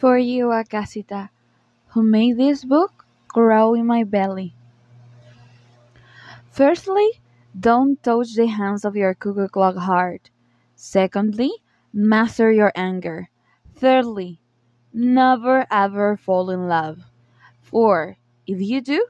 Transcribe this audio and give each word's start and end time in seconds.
For 0.00 0.16
you, 0.16 0.46
Akasita, 0.46 1.28
who 1.88 2.02
made 2.02 2.38
this 2.38 2.64
book 2.64 3.04
grow 3.28 3.74
in 3.74 3.84
my 3.84 4.02
belly. 4.02 4.54
Firstly, 6.50 7.20
don't 7.52 8.02
touch 8.02 8.34
the 8.34 8.46
hands 8.46 8.86
of 8.86 8.96
your 8.96 9.12
cuckoo 9.12 9.48
clock 9.48 9.76
heart. 9.76 10.30
Secondly, 10.74 11.52
master 11.92 12.50
your 12.50 12.72
anger. 12.74 13.28
Thirdly, 13.74 14.40
never 14.94 15.66
ever 15.70 16.16
fall 16.16 16.48
in 16.48 16.66
love. 16.66 17.04
For 17.60 18.16
if 18.46 18.58
you 18.58 18.80
do, 18.80 19.06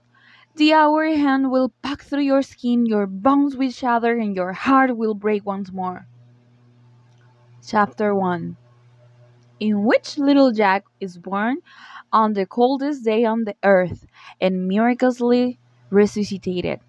the 0.56 0.72
hour 0.72 1.06
hand 1.06 1.52
will 1.52 1.68
pack 1.82 2.02
through 2.02 2.26
your 2.26 2.42
skin, 2.42 2.84
your 2.84 3.06
bones 3.06 3.54
will 3.54 3.70
shatter, 3.70 4.18
and 4.18 4.34
your 4.34 4.54
heart 4.54 4.96
will 4.96 5.14
break 5.14 5.46
once 5.46 5.70
more. 5.70 6.08
Chapter 7.64 8.12
1 8.12 8.56
In 9.60 9.84
which 9.84 10.18
little 10.18 10.52
Jack 10.52 10.84
is 11.00 11.18
born 11.18 11.58
on 12.12 12.32
the 12.32 12.46
coldest 12.46 13.04
day 13.04 13.24
on 13.24 13.44
the 13.44 13.54
earth 13.62 14.06
and 14.40 14.66
miraculously 14.66 15.58
resuscitated. 15.90 16.80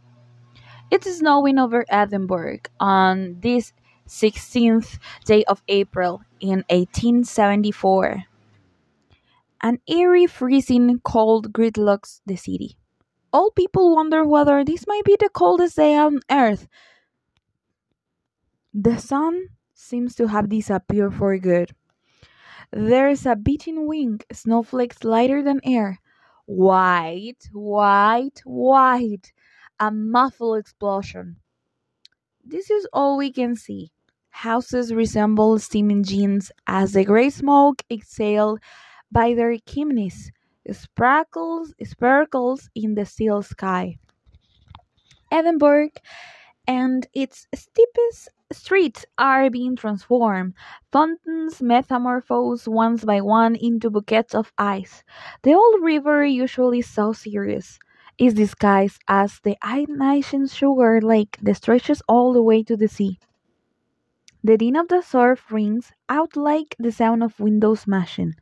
It 0.89 1.05
is 1.05 1.19
snowing 1.19 1.59
over 1.59 1.85
Edinburgh 1.89 2.59
on 2.79 3.39
this 3.41 3.73
16th 4.07 4.99
day 5.25 5.43
of 5.45 5.61
April 5.67 6.21
in 6.39 6.65
1874. 6.69 8.23
An 9.61 9.79
eerie 9.87 10.27
freezing 10.27 10.99
cold 10.99 11.53
gridlocks 11.53 12.21
the 12.25 12.35
city. 12.35 12.77
All 13.31 13.51
people 13.51 13.95
wonder 13.95 14.25
whether 14.25 14.63
this 14.65 14.85
might 14.87 15.05
be 15.05 15.15
the 15.19 15.29
coldest 15.29 15.77
day 15.77 15.95
on 15.95 16.19
earth. 16.29 16.67
The 18.73 18.97
sun 18.97 19.47
seems 19.73 20.15
to 20.15 20.27
have 20.27 20.49
disappeared 20.49 21.15
for 21.15 21.37
good. 21.37 21.73
There 22.71 23.09
is 23.09 23.25
a 23.25 23.35
beating 23.35 23.87
wind, 23.87 24.23
snowflakes 24.31 25.03
lighter 25.03 25.43
than 25.43 25.59
air. 25.63 25.99
White, 26.45 27.49
white, 27.53 28.41
white. 28.45 29.33
A 29.79 29.91
muffled 29.91 30.57
explosion. 30.59 31.37
This 32.43 32.69
is 32.69 32.87
all 32.93 33.17
we 33.17 33.31
can 33.31 33.55
see. 33.55 33.91
Houses 34.29 34.93
resemble 34.93 35.59
steam 35.59 35.91
engines 35.91 36.51
as 36.67 36.93
the 36.93 37.03
grey 37.03 37.29
smoke 37.29 37.83
exhaled 37.89 38.59
by 39.11 39.33
their 39.33 39.57
chimneys 39.57 40.31
sparkles 40.71 41.73
sparkles 41.83 42.69
in 42.75 42.95
the 42.95 43.05
still 43.05 43.41
sky. 43.41 43.97
Edinburgh 45.31 45.89
and 46.67 47.07
its 47.13 47.47
steepest 47.53 48.29
streets 48.51 49.05
are 49.17 49.49
being 49.49 49.75
transformed. 49.75 50.53
Fountains 50.91 51.61
metamorphose 51.61 52.67
one 52.67 52.95
by 52.97 53.21
one 53.21 53.55
into 53.55 53.89
bouquets 53.89 54.33
of 54.35 54.51
ice. 54.57 55.03
The 55.43 55.53
old 55.53 55.81
river, 55.81 56.25
usually 56.25 56.81
so 56.81 57.13
serious, 57.13 57.79
is 58.17 58.33
disguised 58.33 59.01
as 59.07 59.39
the 59.41 59.57
ancient 59.63 60.49
sugar 60.49 60.99
lake 61.01 61.37
that 61.41 61.55
stretches 61.57 62.01
all 62.07 62.33
the 62.33 62.43
way 62.43 62.63
to 62.63 62.75
the 62.77 62.87
sea. 62.87 63.19
The 64.43 64.55
din 64.55 64.75
of 64.75 64.87
the 64.87 65.01
surf 65.01 65.51
rings 65.51 65.93
out 66.07 66.35
like 66.35 66.75
the 66.77 66.91
sound 66.91 67.23
of 67.23 67.39
windows 67.39 67.79
smashing. 67.79 68.35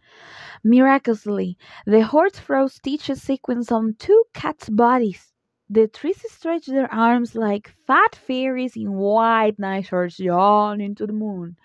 Miraculously, 0.64 1.58
the 1.86 2.02
horse 2.04 2.34
throws 2.34 2.76
stitches 2.76 3.22
sequence 3.24 3.72
on 3.72 3.96
two 4.00 4.26
cats' 4.34 4.70
bodies. 4.70 5.29
The 5.70 5.88
trees 5.88 6.22
stretch 6.32 6.66
their 6.66 6.94
arms 6.94 7.36
like 7.36 7.74
fat 7.88 8.16
fairies 8.16 8.76
in 8.76 8.94
white 8.94 9.58
nightshirts 9.58 10.20
yawn 10.20 10.82
into 10.82 11.08
the 11.08 11.14
moon. 11.14 11.58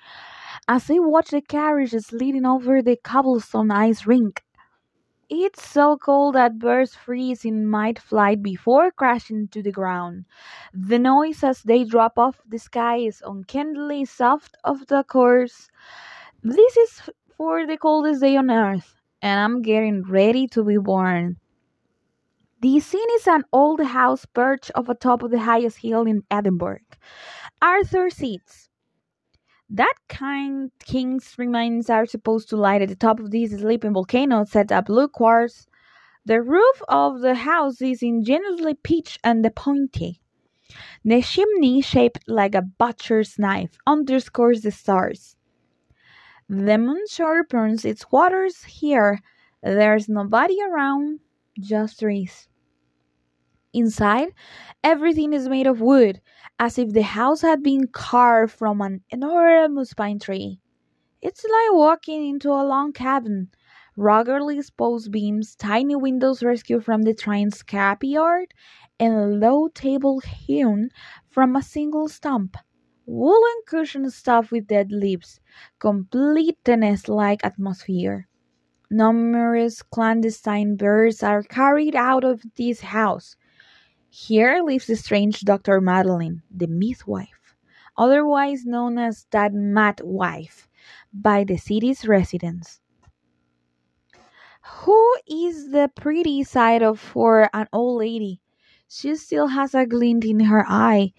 As 0.69 0.86
they 0.86 1.00
watch 1.00 1.30
the 1.30 1.41
carriages 1.42 2.12
leading 2.12 2.46
over 2.46 2.83
the 2.83 2.96
cobblestone 2.96 3.70
ice 3.70 4.06
rink, 4.06 4.44
it's 5.28 5.69
so 5.69 5.96
cold 5.98 6.34
that 6.36 6.58
birds 6.58 6.94
freeze 6.94 7.44
in 7.44 7.69
mid 7.70 7.98
flight 7.98 8.42
before 8.42 8.91
crashing 8.91 9.48
to 9.48 9.62
the 9.62 9.72
ground. 9.72 10.24
The 10.72 10.98
noise 10.98 11.45
as 11.45 11.62
they 11.62 11.84
drop 11.84 12.18
off 12.18 12.40
the 12.46 12.58
sky 12.58 12.96
is 12.98 13.23
uncannily 13.27 14.06
soft 14.06 14.56
of 14.64 14.86
the 14.86 15.05
course. 15.05 15.68
This 16.42 16.77
is 16.77 17.11
for 17.36 17.67
the 17.67 17.79
coldest 17.79 18.23
day 18.23 18.36
on 18.36 18.50
earth, 18.50 18.96
and 19.23 19.40
I'm 19.40 19.62
getting 19.62 20.02
ready 20.05 20.46
to 20.48 20.64
be 20.64 20.79
born. 20.79 21.39
The 22.64 22.80
scene 22.80 23.11
is 23.17 23.27
an 23.27 23.45
old 23.52 23.83
house 23.83 24.25
perched 24.25 24.70
off 24.75 24.86
the 24.86 24.95
top 24.95 25.23
of 25.23 25.30
the 25.30 25.41
highest 25.41 25.77
hill 25.83 26.07
in 26.07 26.23
Edinburgh. 26.30 26.79
Arthur's 27.61 28.17
Seat. 28.17 28.70
That 29.69 29.92
kind 30.08 30.70
king's 30.83 31.35
remains 31.36 31.91
are 31.91 32.07
supposed 32.07 32.48
to 32.48 32.57
lie 32.57 32.77
at 32.77 32.89
the 32.89 32.97
top 32.97 33.20
of 33.20 33.30
this 33.30 33.51
sleeping 33.51 33.92
volcano 33.92 34.45
set 34.45 34.73
up 34.73 34.86
blue 34.86 35.08
quartz. 35.08 35.67
The 36.24 36.41
roof 36.41 36.80
of 36.89 37.20
the 37.20 37.35
house 37.35 37.83
is 37.83 38.03
ingeniously 38.03 38.73
pitched 38.83 39.20
and 39.23 39.47
pointy. 39.55 40.23
The 41.05 41.20
chimney, 41.20 41.83
shaped 41.83 42.20
like 42.27 42.55
a 42.55 42.63
butcher's 42.63 43.39
knife, 43.39 43.77
underscores 43.86 44.63
the 44.63 44.70
stars. 44.70 45.36
The 46.48 46.79
moon 46.79 47.05
sharpens 47.11 47.85
its 47.85 48.11
waters 48.11 48.64
here. 48.64 49.20
There's 49.63 50.08
nobody 50.08 50.57
around, 50.63 51.20
just 51.61 52.01
trees. 52.01 52.48
Inside, 53.74 54.29
everything 54.83 55.35
is 55.35 55.51
made 55.51 55.67
of 55.67 55.83
wood, 55.83 56.23
as 56.58 56.79
if 56.79 56.92
the 56.95 57.02
house 57.02 57.42
had 57.42 57.62
been 57.62 57.89
carved 57.89 58.55
from 58.55 58.80
an 58.80 59.02
enormous 59.11 59.92
pine 59.92 60.18
tree. 60.18 60.61
It's 61.20 61.42
like 61.45 61.73
walking 61.73 62.24
into 62.29 62.51
a 62.51 62.62
long 62.64 62.92
cabin. 62.92 63.51
Ruggedly 63.96 64.58
exposed 64.58 65.11
beams, 65.11 65.57
tiny 65.57 65.96
windows 65.96 66.42
rescued 66.45 66.85
from 66.85 67.02
the 67.02 67.14
train's 67.14 67.58
scrapyard, 67.64 68.46
and 69.01 69.12
a 69.14 69.27
low 69.27 69.67
table 69.68 70.20
hewn 70.20 70.91
from 71.29 71.56
a 71.56 71.62
single 71.62 72.08
stump. 72.08 72.56
Woolen 73.06 73.62
cushions 73.67 74.14
stuffed 74.14 74.52
with 74.52 74.68
dead 74.68 74.92
leaves 74.92 75.41
complete 75.80 76.58
the 76.64 76.77
nest-like 76.77 77.45
atmosphere. 77.45 78.29
Numerous 78.91 79.83
clandestine 79.83 80.77
birds 80.77 81.23
are 81.23 81.42
carried 81.42 81.95
out 81.95 82.24
of 82.24 82.42
this 82.56 82.80
house. 82.80 83.36
Here 84.17 84.63
lives 84.63 84.86
the 84.86 84.95
strange 84.95 85.41
Dr. 85.41 85.80
Madeline, 85.80 86.42
the 86.48 86.69
midwife, 86.69 87.57
otherwise 87.98 88.64
known 88.64 88.97
as 88.97 89.27
that 89.33 89.52
mad 89.52 90.02
wife, 90.05 90.69
by 91.13 91.42
the 91.42 91.57
city's 91.57 92.07
residents. 92.07 92.80
Who 94.63 95.17
is 95.27 95.73
the 95.73 95.91
pretty 95.97 96.45
side 96.45 96.80
of 96.80 97.01
for 97.01 97.51
an 97.53 97.67
old 97.73 97.98
lady? 97.98 98.41
She 98.89 99.17
still 99.17 99.48
has 99.48 99.74
a 99.74 99.85
glint 99.85 100.24
in 100.24 100.39
her 100.39 100.64
eye, 100.64 101.13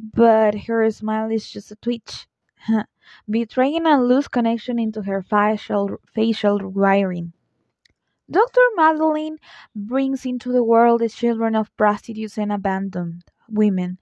but 0.00 0.66
her 0.66 0.90
smile 0.90 1.30
is 1.30 1.48
just 1.48 1.70
a 1.70 1.76
twitch, 1.76 2.26
betraying 3.30 3.86
a 3.86 4.02
loose 4.02 4.26
connection 4.26 4.80
into 4.80 5.02
her 5.02 5.22
facial 5.22 5.98
facial 6.12 6.58
wiring. 6.68 7.32
Dr. 8.30 8.60
Madeline 8.76 9.38
brings 9.74 10.26
into 10.26 10.52
the 10.52 10.62
world 10.62 11.00
the 11.00 11.08
children 11.08 11.56
of 11.56 11.74
prostitutes 11.78 12.36
and 12.36 12.52
abandoned 12.52 13.24
women 13.48 13.98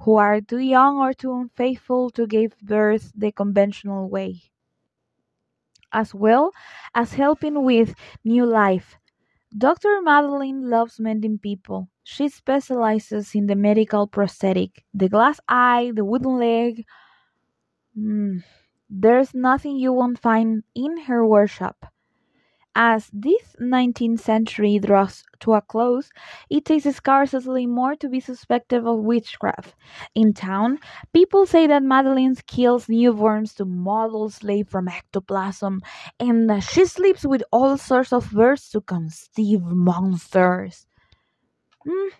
who 0.00 0.16
are 0.16 0.40
too 0.40 0.58
young 0.58 0.98
or 0.98 1.12
too 1.12 1.32
unfaithful 1.32 2.10
to 2.10 2.26
give 2.26 2.58
birth 2.60 3.12
the 3.14 3.30
conventional 3.30 4.08
way, 4.08 4.50
as 5.92 6.14
well 6.14 6.52
as 6.94 7.14
helping 7.14 7.64
with 7.64 7.94
new 8.24 8.44
life. 8.44 8.96
Dr. 9.56 10.00
Madeline 10.02 10.70
loves 10.70 11.00
mending 11.00 11.38
people. 11.38 11.90
She 12.04 12.28
specializes 12.28 13.34
in 13.34 13.46
the 13.46 13.56
medical 13.56 14.06
prosthetic, 14.08 14.84
the 14.94 15.08
glass 15.10 15.40
eye, 15.48 15.92
the 15.94 16.04
wooden 16.04 16.38
leg. 16.38 16.86
Mm, 17.98 18.44
there's 18.88 19.34
nothing 19.34 19.76
you 19.76 19.92
won't 19.92 20.18
find 20.20 20.62
in 20.76 20.96
her 21.08 21.26
workshop. 21.26 21.92
As 22.76 23.10
this 23.12 23.56
nineteenth 23.58 24.20
century 24.20 24.78
draws 24.78 25.24
to 25.40 25.54
a 25.54 25.60
close, 25.60 26.10
it 26.50 26.64
takes 26.64 26.84
scarcely 26.84 27.66
more 27.66 27.96
to 27.96 28.08
be 28.08 28.20
suspected 28.20 28.86
of 28.86 28.98
witchcraft. 28.98 29.74
In 30.14 30.32
town, 30.34 30.78
people 31.12 31.46
say 31.46 31.66
that 31.68 31.82
Madeline 31.82 32.34
kills 32.46 32.86
newborns 32.86 33.54
to 33.56 33.64
model 33.64 34.28
slaves 34.30 34.70
from 34.70 34.88
ectoplasm, 34.88 35.82
and 36.20 36.62
she 36.62 36.84
sleeps 36.86 37.24
with 37.24 37.42
all 37.52 37.76
sorts 37.78 38.12
of 38.12 38.30
birds 38.32 38.68
to 38.70 38.80
conceive 38.80 39.62
monsters. 39.62 40.86
Mm. 41.86 42.10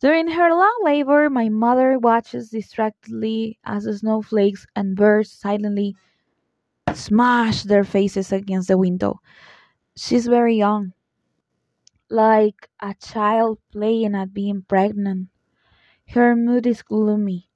During 0.00 0.28
her 0.28 0.50
long 0.50 0.80
labor, 0.84 1.30
my 1.30 1.48
mother 1.48 1.98
watches 1.98 2.50
distractedly 2.50 3.58
as 3.64 3.84
the 3.84 3.98
snowflakes 3.98 4.66
and 4.76 4.96
birds 4.96 5.32
silently 5.32 5.96
smash 6.94 7.62
their 7.64 7.84
faces 7.84 8.32
against 8.32 8.68
the 8.68 8.78
window. 8.78 9.20
She's 9.96 10.26
very 10.26 10.56
young, 10.56 10.94
like 12.10 12.68
a 12.80 12.94
child 12.94 13.58
playing 13.72 14.14
at 14.14 14.34
being 14.34 14.62
pregnant. 14.62 15.28
Her 16.08 16.36
mood 16.36 16.66
is 16.66 16.82
gloomy. 16.82 17.50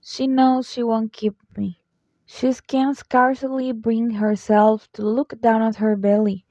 She 0.00 0.26
knows 0.28 0.72
she 0.72 0.82
won't 0.82 1.12
keep 1.12 1.36
me. 1.56 1.82
She 2.26 2.52
can 2.68 2.94
scarcely 2.94 3.72
bring 3.72 4.10
herself 4.12 4.92
to 4.94 5.02
look 5.06 5.40
down 5.40 5.62
at 5.62 5.76
her 5.76 5.96
belly. 5.96 6.46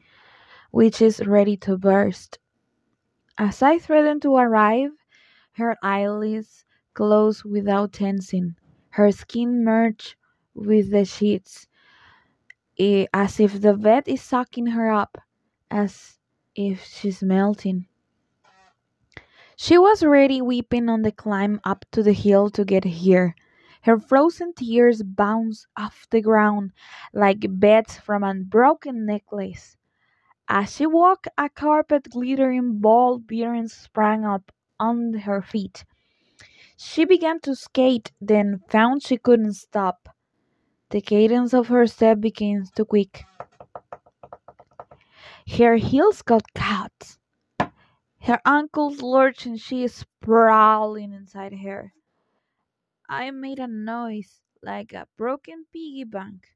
which 0.71 1.01
is 1.01 1.25
ready 1.27 1.57
to 1.57 1.77
burst. 1.77 2.39
As 3.37 3.61
I 3.61 3.77
threaten 3.77 4.19
to 4.21 4.35
arrive, 4.37 4.91
her 5.53 5.77
eyelids 5.83 6.65
close 6.93 7.45
without 7.45 7.93
tensing, 7.93 8.55
her 8.91 9.11
skin 9.11 9.63
merged 9.63 10.15
with 10.55 10.91
the 10.91 11.05
sheets, 11.05 11.67
as 12.79 13.39
if 13.39 13.61
the 13.61 13.73
bed 13.73 14.03
is 14.07 14.21
sucking 14.21 14.67
her 14.67 14.91
up, 14.91 15.17
as 15.69 16.19
if 16.55 16.83
she's 16.83 17.21
melting. 17.23 17.87
She 19.55 19.77
was 19.77 20.03
already 20.03 20.41
weeping 20.41 20.89
on 20.89 21.03
the 21.03 21.11
climb 21.11 21.61
up 21.63 21.85
to 21.91 22.03
the 22.03 22.13
hill 22.13 22.49
to 22.51 22.65
get 22.65 22.83
here. 22.83 23.35
Her 23.83 23.99
frozen 23.99 24.53
tears 24.53 25.03
bounced 25.03 25.67
off 25.77 26.07
the 26.09 26.21
ground 26.21 26.71
like 27.13 27.59
beads 27.59 27.97
from 27.97 28.23
a 28.23 28.33
broken 28.33 29.05
necklace. 29.05 29.77
As 30.47 30.75
she 30.75 30.85
walked, 30.85 31.27
a 31.37 31.49
carpet 31.49 32.09
glittering 32.09 32.79
ball 32.79 33.19
bearings 33.19 33.73
sprang 33.73 34.25
up 34.25 34.51
under 34.79 35.19
her 35.19 35.41
feet. 35.41 35.85
She 36.77 37.05
began 37.05 37.39
to 37.41 37.55
skate, 37.55 38.11
then 38.19 38.61
found 38.69 39.03
she 39.03 39.17
couldn't 39.17 39.53
stop. 39.53 40.09
The 40.93 41.01
cadence 41.01 41.55
of 41.55 41.69
her 41.69 41.87
step 41.87 42.19
became 42.21 42.65
too 42.65 42.85
quick. 42.85 43.25
Her 45.57 45.77
heels 45.77 46.21
got 46.21 46.53
caught. 46.53 47.17
Her 48.21 48.39
ankles 48.45 49.01
lurched 49.01 49.47
and 49.47 49.59
she 49.59 49.83
is 49.83 49.95
sprawling 49.95 51.11
inside 51.11 51.51
her. 51.53 51.95
I 53.09 53.31
made 53.31 53.57
a 53.57 53.65
noise 53.65 54.39
like 54.61 54.93
a 54.93 55.07
broken 55.17 55.65
piggy 55.73 56.03
bank. 56.03 56.49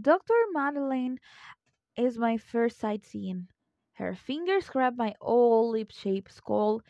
Dr. 0.00 0.32
Madeleine 0.50 1.18
is 1.98 2.16
my 2.16 2.38
first 2.38 2.78
sightseeing. 2.78 3.48
Her 3.92 4.14
fingers 4.14 4.70
grab 4.70 4.96
my 4.96 5.14
old 5.20 5.72
lip 5.72 5.90
shaped 5.90 6.32
skull, 6.32 6.80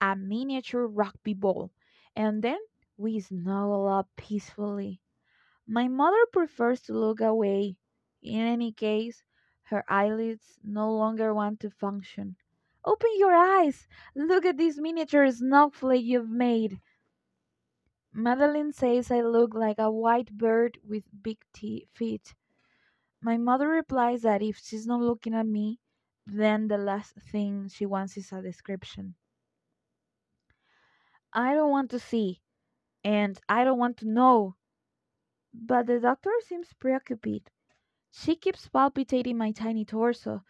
a 0.00 0.14
miniature 0.14 0.86
rugby 0.86 1.34
ball, 1.34 1.72
and 2.14 2.42
then 2.42 2.60
we 2.96 3.18
snuggle 3.18 3.88
up 3.88 4.08
peacefully. 4.16 5.00
My 5.66 5.88
mother 5.88 6.26
prefers 6.32 6.80
to 6.82 6.92
look 6.92 7.20
away. 7.20 7.76
In 8.22 8.40
any 8.40 8.72
case, 8.72 9.22
her 9.64 9.84
eyelids 9.88 10.58
no 10.62 10.92
longer 10.92 11.34
want 11.34 11.60
to 11.60 11.70
function. 11.70 12.36
Open 12.84 13.10
your 13.16 13.32
eyes! 13.34 13.88
Look 14.14 14.44
at 14.44 14.56
this 14.56 14.78
miniature 14.78 15.30
snowflake 15.30 16.04
you've 16.04 16.30
made. 16.30 16.80
Madeline 18.12 18.72
says 18.72 19.10
I 19.10 19.22
look 19.22 19.54
like 19.54 19.78
a 19.78 19.90
white 19.90 20.36
bird 20.36 20.78
with 20.86 21.04
big 21.22 21.38
feet. 21.94 22.34
My 23.20 23.36
mother 23.38 23.68
replies 23.68 24.22
that 24.22 24.42
if 24.42 24.58
she's 24.58 24.86
not 24.86 25.00
looking 25.00 25.32
at 25.34 25.46
me, 25.46 25.80
then 26.26 26.68
the 26.68 26.78
last 26.78 27.14
thing 27.14 27.68
she 27.68 27.86
wants 27.86 28.16
is 28.16 28.32
a 28.32 28.42
description. 28.42 29.14
I 31.32 31.54
don't 31.54 31.70
want 31.70 31.90
to 31.92 31.98
see, 31.98 32.42
and 33.04 33.40
I 33.48 33.64
don't 33.64 33.78
want 33.78 33.96
to 33.98 34.08
know. 34.08 34.56
But 35.54 35.86
the 35.86 36.00
doctor 36.00 36.32
seems 36.46 36.72
preoccupied. 36.74 37.50
She 38.10 38.36
keeps 38.36 38.68
palpitating 38.68 39.38
my 39.38 39.52
tiny 39.52 39.84
torso. 39.84 40.44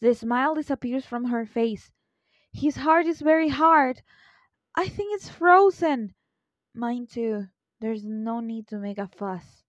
The 0.00 0.14
smile 0.14 0.54
disappears 0.54 1.06
from 1.06 1.26
her 1.26 1.46
face. 1.46 1.92
His 2.52 2.76
heart 2.76 3.06
is 3.06 3.20
very 3.20 3.48
hard. 3.48 4.02
I 4.74 4.88
think 4.88 5.14
it's 5.14 5.28
frozen. 5.28 6.14
Mine 6.74 7.06
too. 7.06 7.48
There's 7.80 8.04
no 8.04 8.40
need 8.40 8.66
to 8.68 8.78
make 8.78 8.98
a 8.98 9.06
fuss. 9.06 9.62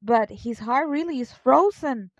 But 0.00 0.30
his 0.30 0.60
heart 0.60 0.88
really 0.88 1.20
is 1.20 1.32
frozen. 1.32 2.10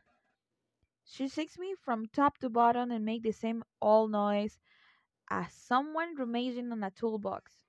She 1.04 1.28
shakes 1.28 1.58
me 1.58 1.74
from 1.74 2.06
top 2.08 2.38
to 2.38 2.48
bottom 2.48 2.90
and 2.90 3.04
makes 3.04 3.24
the 3.24 3.32
same 3.32 3.62
old 3.80 4.10
noise 4.12 4.58
as 5.28 5.52
someone 5.52 6.16
rummaging 6.16 6.72
on 6.72 6.82
a 6.82 6.90
toolbox. 6.90 7.61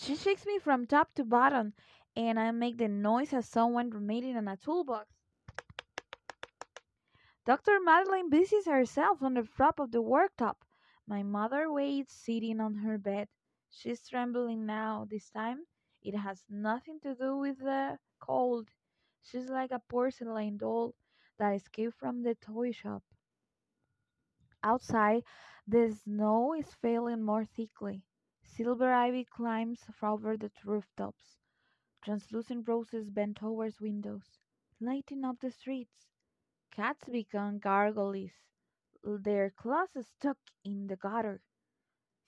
She 0.00 0.14
shakes 0.14 0.46
me 0.46 0.60
from 0.60 0.86
top 0.86 1.12
to 1.14 1.24
bottom, 1.24 1.74
and 2.14 2.38
I 2.38 2.52
make 2.52 2.78
the 2.78 2.86
noise 2.86 3.32
as 3.32 3.48
someone 3.48 3.90
rummaging 3.90 4.36
on 4.36 4.46
a 4.46 4.56
toolbox. 4.56 5.08
Dr. 7.44 7.80
Madeline 7.80 8.30
busies 8.30 8.66
herself 8.66 9.20
on 9.22 9.34
the 9.34 9.42
flap 9.42 9.80
of 9.80 9.90
the 9.90 10.00
worktop. 10.00 10.58
My 11.08 11.24
mother 11.24 11.70
waits, 11.72 12.12
sitting 12.12 12.60
on 12.60 12.76
her 12.76 12.96
bed. 12.96 13.26
She's 13.70 14.08
trembling 14.08 14.66
now. 14.66 15.04
This 15.10 15.30
time, 15.30 15.66
it 16.00 16.16
has 16.16 16.44
nothing 16.48 17.00
to 17.00 17.16
do 17.16 17.36
with 17.36 17.58
the 17.58 17.98
cold. 18.20 18.68
She's 19.24 19.48
like 19.48 19.72
a 19.72 19.82
porcelain 19.88 20.58
doll 20.58 20.94
that 21.40 21.54
escaped 21.54 21.94
from 21.98 22.22
the 22.22 22.36
toy 22.36 22.70
shop. 22.70 23.02
Outside, 24.62 25.24
the 25.66 25.90
snow 25.90 26.54
is 26.54 26.72
falling 26.80 27.22
more 27.24 27.44
thickly. 27.44 28.04
Silver 28.58 28.92
ivy 28.92 29.24
climbs 29.24 29.86
over 30.02 30.36
the 30.36 30.50
rooftops. 30.64 31.36
Translucent 32.02 32.66
roses 32.66 33.08
bend 33.08 33.36
towards 33.36 33.80
windows, 33.80 34.40
lighting 34.80 35.24
up 35.24 35.38
the 35.38 35.52
streets. 35.52 36.08
Cats 36.72 37.08
become 37.08 37.60
gargoyles, 37.60 38.32
their 39.04 39.50
claws 39.50 39.90
stuck 40.02 40.38
in 40.64 40.88
the 40.88 40.96
gutter. 40.96 41.40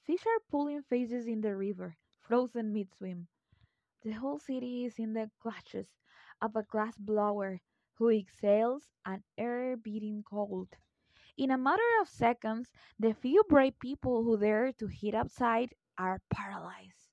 Fish 0.04 0.24
are 0.24 0.38
pulling 0.48 0.82
faces 0.84 1.26
in 1.26 1.40
the 1.40 1.56
river, 1.56 1.96
frozen 2.20 2.72
mid 2.72 2.94
swim. 2.94 3.26
The 4.02 4.12
whole 4.12 4.38
city 4.38 4.84
is 4.84 5.00
in 5.00 5.14
the 5.14 5.32
clutches 5.40 5.98
of 6.40 6.54
a 6.54 6.62
glass 6.62 6.96
blower 6.96 7.60
who 7.94 8.08
exhales 8.10 8.88
an 9.04 9.24
air 9.36 9.76
beating 9.76 10.22
cold. 10.22 10.68
In 11.36 11.50
a 11.50 11.58
matter 11.58 11.82
of 12.00 12.08
seconds, 12.08 12.72
the 13.00 13.14
few 13.14 13.42
brave 13.48 13.80
people 13.80 14.22
who 14.22 14.38
dare 14.38 14.72
to 14.74 14.86
hit 14.86 15.14
outside 15.14 15.74
are 16.00 16.22
paralyzed. 16.30 17.10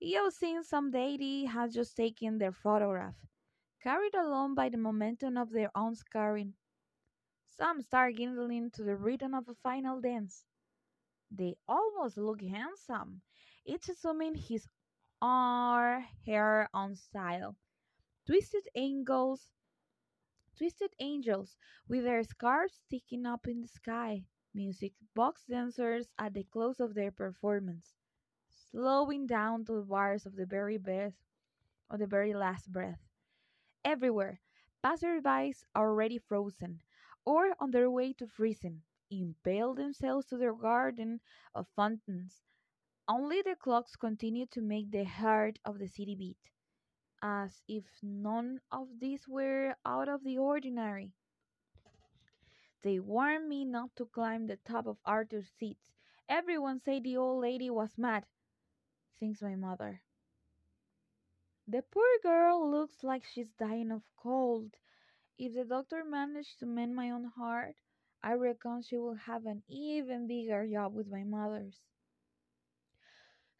You've 0.00 0.34
seen 0.34 0.64
some 0.64 0.90
deity 0.90 1.46
has 1.46 1.74
just 1.74 1.96
taken 1.96 2.38
their 2.38 2.52
photograph, 2.52 3.14
carried 3.82 4.14
along 4.14 4.54
by 4.56 4.68
the 4.70 4.78
momentum 4.78 5.36
of 5.38 5.50
their 5.50 5.70
own 5.74 5.94
scarring. 5.94 6.54
Some 7.46 7.80
start 7.82 8.16
giggling 8.16 8.70
to 8.72 8.82
the 8.82 8.96
rhythm 8.96 9.34
of 9.34 9.48
a 9.48 9.54
final 9.54 10.00
dance. 10.00 10.44
They 11.30 11.56
almost 11.68 12.16
look 12.16 12.42
handsome, 12.42 13.22
each 13.64 13.88
assuming 13.88 14.34
his 14.36 14.68
or 15.22 16.04
her 16.26 16.68
own 16.74 16.96
style. 16.96 17.56
Twisted 18.26 18.68
angles, 18.76 19.50
twisted 20.56 20.92
angels 20.98 21.56
with 21.88 22.04
their 22.04 22.22
scarves 22.24 22.74
sticking 22.86 23.26
up 23.26 23.46
in 23.46 23.60
the 23.60 23.68
sky. 23.68 24.24
Music 24.54 24.92
box 25.14 25.44
dancers 25.44 26.12
at 26.18 26.34
the 26.34 26.44
close 26.44 26.80
of 26.80 26.94
their 26.94 27.12
performance, 27.12 27.94
slowing 28.74 29.24
down 29.24 29.64
to 29.64 29.72
the 29.72 29.82
bars 29.82 30.26
of 30.26 30.34
the 30.34 30.44
very 30.46 30.76
best 30.76 31.16
of 31.88 32.00
the 32.00 32.06
very 32.08 32.34
last 32.34 32.72
breath. 32.72 32.98
Everywhere, 33.84 34.40
passersby 34.82 35.54
are 35.76 35.90
already 35.90 36.18
frozen, 36.18 36.80
or 37.24 37.54
on 37.60 37.70
their 37.70 37.88
way 37.88 38.12
to 38.14 38.26
freezing, 38.26 38.82
impale 39.12 39.74
themselves 39.74 40.26
to 40.26 40.36
their 40.36 40.54
garden 40.54 41.20
of 41.54 41.68
fountains. 41.76 42.42
Only 43.06 43.42
the 43.42 43.54
clocks 43.54 43.94
continue 43.94 44.46
to 44.46 44.60
make 44.60 44.90
the 44.90 45.04
heart 45.04 45.60
of 45.64 45.78
the 45.78 45.86
city 45.86 46.16
beat, 46.16 46.50
as 47.22 47.62
if 47.68 47.84
none 48.02 48.60
of 48.72 48.88
these 48.98 49.28
were 49.28 49.76
out 49.86 50.08
of 50.08 50.24
the 50.24 50.38
ordinary. 50.38 51.12
They 52.82 53.00
warned 53.00 53.48
me 53.48 53.64
not 53.64 53.96
to 53.96 54.06
climb 54.06 54.46
the 54.46 54.58
top 54.58 54.86
of 54.86 54.98
Arthur's 55.04 55.48
seat. 55.58 55.78
Everyone 56.28 56.80
said 56.80 57.04
the 57.04 57.16
old 57.16 57.42
lady 57.42 57.70
was 57.70 57.96
mad, 57.96 58.26
thinks 59.18 59.42
my 59.42 59.54
mother. 59.54 60.00
The 61.66 61.82
poor 61.82 62.18
girl 62.22 62.70
looks 62.70 63.02
like 63.02 63.24
she's 63.24 63.52
dying 63.58 63.90
of 63.90 64.02
cold. 64.16 64.76
If 65.38 65.54
the 65.54 65.64
doctor 65.64 66.04
managed 66.04 66.60
to 66.60 66.66
mend 66.66 66.94
my 66.94 67.10
own 67.10 67.24
heart, 67.24 67.76
I 68.22 68.34
reckon 68.34 68.82
she 68.82 68.96
will 68.98 69.14
have 69.14 69.46
an 69.46 69.62
even 69.68 70.26
bigger 70.26 70.66
job 70.66 70.94
with 70.94 71.08
my 71.08 71.24
mother's. 71.24 71.80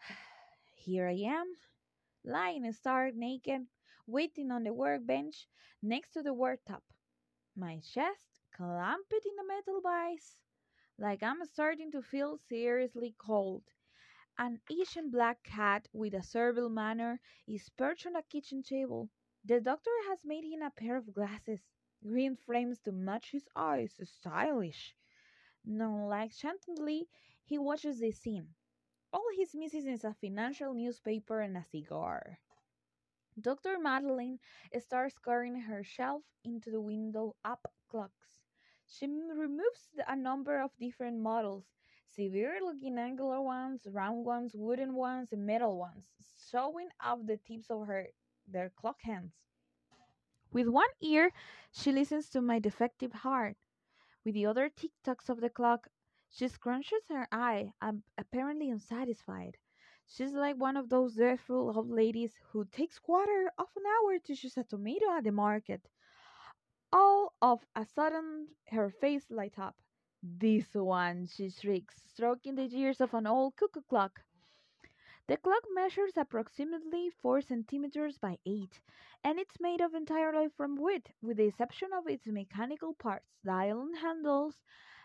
Here 0.75 1.09
I 1.09 1.15
am, 1.15 1.47
lying 2.25 2.71
stark 2.73 3.15
naked, 3.15 3.67
waiting 4.07 4.51
on 4.51 4.65
the 4.65 4.73
workbench 4.73 5.49
next 5.83 6.13
to 6.13 6.23
the 6.23 6.35
worktop. 6.35 6.83
My 7.57 7.79
chest 7.79 8.41
clamped 8.55 9.13
in 9.13 9.37
the 9.37 9.47
metal 9.47 9.81
vise, 9.81 10.37
like 10.99 11.23
I'm 11.23 11.45
starting 11.47 11.91
to 11.93 12.03
feel 12.03 12.39
seriously 12.49 13.15
cold. 13.19 13.63
An 14.37 14.61
Asian 14.69 15.11
black 15.11 15.45
cat 15.45 15.89
with 15.93 16.13
a 16.13 16.23
servile 16.23 16.69
manner 16.69 17.21
is 17.47 17.69
perched 17.69 18.07
on 18.07 18.17
a 18.17 18.23
kitchen 18.23 18.65
table. 18.65 19.09
The 19.45 19.61
doctor 19.61 19.93
has 20.09 20.25
made 20.25 20.45
him 20.45 20.61
a 20.63 20.71
pair 20.71 20.97
of 20.97 21.13
glasses, 21.15 21.61
green 22.03 22.35
frames 22.35 22.81
to 22.81 22.93
match 22.93 23.31
his 23.31 23.49
eyes, 23.55 24.01
stylish. 24.03 24.97
Nonchalantly, 25.65 27.09
he 27.45 27.59
watches 27.59 28.01
the 28.01 28.11
scene. 28.11 28.55
All 29.13 29.25
he's 29.37 29.55
missing 29.55 29.87
is 29.87 30.05
a 30.05 30.15
financial 30.15 30.75
newspaper 30.75 31.41
and 31.41 31.57
a 31.57 31.63
cigar. 31.63 32.41
Dr. 33.41 33.79
Madeline 33.79 34.41
starts 34.81 35.17
carrying 35.19 35.61
her 35.61 35.85
shelf 35.85 36.25
into 36.43 36.73
the 36.73 36.81
window 36.81 37.37
up 37.45 37.73
clocks. 37.89 38.41
She 38.85 39.07
removes 39.07 39.91
a 40.09 40.17
number 40.17 40.61
of 40.61 40.77
different 40.77 41.21
models 41.21 41.65
severe 42.15 42.61
looking 42.63 42.99
angular 42.99 43.41
ones, 43.43 43.87
round 43.91 44.25
ones, 44.25 44.55
wooden 44.57 44.95
ones, 44.95 45.33
and 45.33 45.47
metal 45.47 45.79
ones, 45.79 46.07
showing 46.51 46.91
off 47.01 47.27
the 47.27 47.37
tips 47.39 47.71
of 47.71 47.87
her 47.87 48.09
their 48.47 48.71
clock 48.71 49.03
hands. 49.03 49.35
With 50.53 50.69
one 50.69 50.89
ear, 51.01 51.33
she 51.71 51.93
listens 51.93 52.31
to 52.31 52.41
my 52.41 52.59
defective 52.59 53.13
heart. 53.13 53.57
With 54.25 54.35
the 54.35 54.47
other 54.47 54.69
tick 54.71 54.93
tocks 55.03 55.29
of 55.29 55.41
the 55.41 55.51
clock, 55.51 55.89
she 56.31 56.47
scrunches 56.47 57.09
her 57.09 57.29
eye, 57.31 57.73
ap- 57.81 57.97
apparently 58.17 58.71
unsatisfied. 58.71 59.59
She's 60.07 60.33
like 60.35 60.57
one 60.57 60.77
of 60.77 60.89
those 60.89 61.17
dreadful 61.17 61.77
old 61.77 61.91
ladies 61.91 62.37
who 62.51 62.65
takes 62.65 62.99
quarter 62.99 63.53
of 63.59 63.69
an 63.77 63.85
hour 63.87 64.19
to 64.21 64.35
choose 64.35 64.57
a 64.57 64.65
tomato 64.65 65.11
at 65.11 65.25
the 65.25 65.33
market. 65.33 65.89
All 66.93 67.35
of 67.43 67.67
a 67.75 67.85
sudden, 67.85 68.57
her 68.71 68.89
face 68.89 69.31
lights 69.31 69.59
up. 69.59 69.84
This 70.25 70.75
one, 70.75 71.27
she 71.29 71.51
shrieks, 71.51 72.03
stroking 72.11 72.57
the 72.57 72.67
gears 72.67 73.01
of 73.01 73.15
an 73.15 73.29
old 73.29 73.55
cuckoo 73.55 73.83
clock. 73.83 74.25
The 75.27 75.37
clock 75.37 75.65
measures 75.71 76.17
approximately 76.17 77.11
4 77.11 77.43
centimeters 77.43 78.17
by 78.17 78.39
8, 78.47 78.81
and 79.23 79.39
it's 79.39 79.61
made 79.61 79.83
of 79.83 79.93
entirely 79.93 80.49
from 80.49 80.77
wood, 80.77 81.13
with 81.21 81.37
the 81.37 81.45
exception 81.49 81.93
of 81.93 82.09
its 82.09 82.27
mechanical 82.27 82.95
parts, 82.95 83.27
dial 83.45 83.83
and 83.83 83.95
handles. 83.99 84.63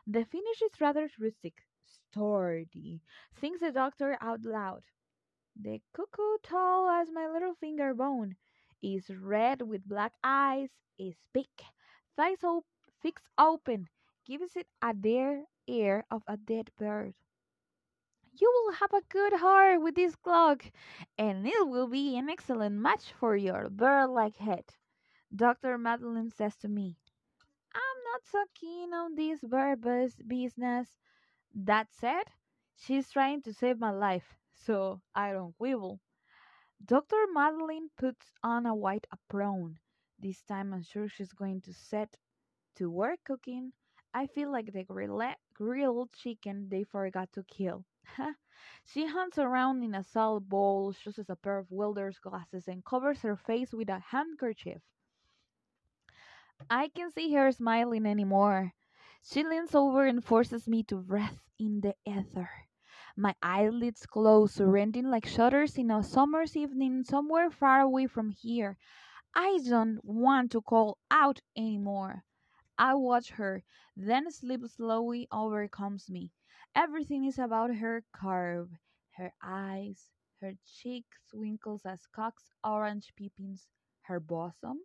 The 0.08 0.24
finish 0.24 0.62
is 0.62 0.80
rather 0.80 1.10
rustic, 1.20 1.66
sturdy, 1.84 3.02
sings 3.42 3.60
the 3.60 3.74
doctor 3.74 4.18
out 4.22 4.46
loud. 4.46 4.84
The 5.56 5.82
cuckoo, 5.94 6.38
tall 6.44 6.90
as 6.90 7.12
my 7.12 7.28
little 7.28 7.56
finger 7.56 7.94
bone, 7.94 8.38
is 8.82 9.10
red 9.10 9.62
with 9.62 9.88
black 9.88 10.14
eyes, 10.24 10.70
is 10.98 11.16
big, 11.34 11.50
thighs 12.16 12.44
op- 12.44 12.66
fixed 13.02 13.28
open, 13.38 13.90
gives 14.26 14.56
it 14.56 14.68
a 14.82 14.94
dead 14.94 15.46
air 15.68 16.06
of 16.12 16.24
a 16.28 16.38
dead 16.38 16.70
bird. 16.78 17.14
You 18.34 18.52
will 18.54 18.74
have 18.74 18.94
a 18.94 19.02
good 19.10 19.34
heart 19.34 19.82
with 19.82 19.96
this 19.96 20.16
clock, 20.16 20.64
and 21.18 21.46
it 21.46 21.68
will 21.68 21.88
be 21.88 22.18
an 22.18 22.30
excellent 22.30 22.76
match 22.76 23.14
for 23.20 23.36
your 23.36 23.70
bird-like 23.70 24.38
head. 24.38 24.64
Dr. 25.36 25.78
Madeline 25.78 26.32
says 26.32 26.56
to 26.58 26.68
me, 26.68 26.98
I'm 27.74 28.04
not 28.12 28.22
so 28.26 28.46
keen 28.56 28.94
on 28.94 29.16
this 29.16 29.42
bird 29.42 29.82
bus 29.82 30.14
business. 30.26 30.88
That 31.54 31.88
said, 31.92 32.24
she's 32.76 33.10
trying 33.12 33.42
to 33.44 33.54
save 33.54 33.80
my 33.80 33.92
life, 33.92 34.36
so 34.54 35.02
I 35.14 35.34
don't 35.34 35.56
quibble. 35.58 36.00
Dr. 36.86 37.26
Madeline 37.34 37.90
puts 37.98 38.32
on 38.44 38.66
a 38.66 38.74
white 38.74 39.06
apron. 39.14 39.80
This 40.18 40.42
time 40.44 40.74
I'm 40.74 40.84
sure 40.84 41.10
she's 41.10 41.34
going 41.34 41.62
to 41.62 41.74
set 41.74 42.16
to 42.78 42.90
work 42.90 43.20
cooking. 43.26 43.74
I 44.14 44.28
feel 44.28 44.52
like 44.52 44.72
the 44.74 44.84
grille- 44.84 45.36
grilled 45.54 46.12
chicken 46.14 46.70
they 46.70 46.84
forgot 46.84 47.32
to 47.34 47.44
kill. 47.44 47.86
she 48.86 49.06
hunts 49.08 49.38
around 49.38 49.84
in 49.84 49.94
a 49.96 50.04
salt 50.04 50.48
bowl, 50.50 50.94
chooses 50.94 51.30
a 51.30 51.36
pair 51.36 51.58
of 51.58 51.72
welder's 51.72 52.20
glasses, 52.20 52.68
and 52.68 52.84
covers 52.86 53.22
her 53.22 53.36
face 53.36 53.74
with 53.74 53.90
a 53.90 54.00
handkerchief. 54.00 54.82
I 56.70 56.88
can 56.90 57.12
see 57.12 57.34
her 57.34 57.52
smiling 57.52 58.06
anymore. 58.06 58.74
She 59.22 59.44
leans 59.44 59.76
over 59.76 60.06
and 60.06 60.24
forces 60.24 60.68
me 60.68 60.84
to 60.84 60.98
breathe 60.98 61.40
in 61.60 61.82
the 61.82 61.96
ether. 62.06 62.50
My 63.16 63.36
eyelids 63.42 64.06
close, 64.06 64.60
rending 64.60 65.10
like 65.10 65.26
shutters 65.26 65.78
in 65.78 65.92
a 65.92 66.04
summer's 66.04 66.56
evening 66.56 67.04
somewhere 67.04 67.50
far 67.50 67.82
away 67.82 68.08
from 68.08 68.30
here. 68.32 68.78
I 69.36 69.60
don't 69.68 70.04
want 70.04 70.52
to 70.52 70.62
call 70.62 70.98
out 71.12 71.42
anymore. 71.56 72.24
I 72.80 72.96
watch 72.96 73.30
her, 73.32 73.64
then 73.96 74.32
sleep 74.32 74.66
slowly 74.68 75.28
overcomes 75.32 76.10
me. 76.10 76.32
Everything 76.74 77.26
is 77.26 77.38
about 77.38 77.76
her 77.76 78.04
curve, 78.12 78.72
her 79.12 79.34
eyes, 79.44 80.10
her 80.42 80.54
cheeks 80.66 81.20
wrinkles 81.32 81.86
as 81.86 82.08
cock's 82.08 82.52
orange 82.64 83.14
peepings, 83.16 83.68
her 84.02 84.20
bosom. 84.20 84.80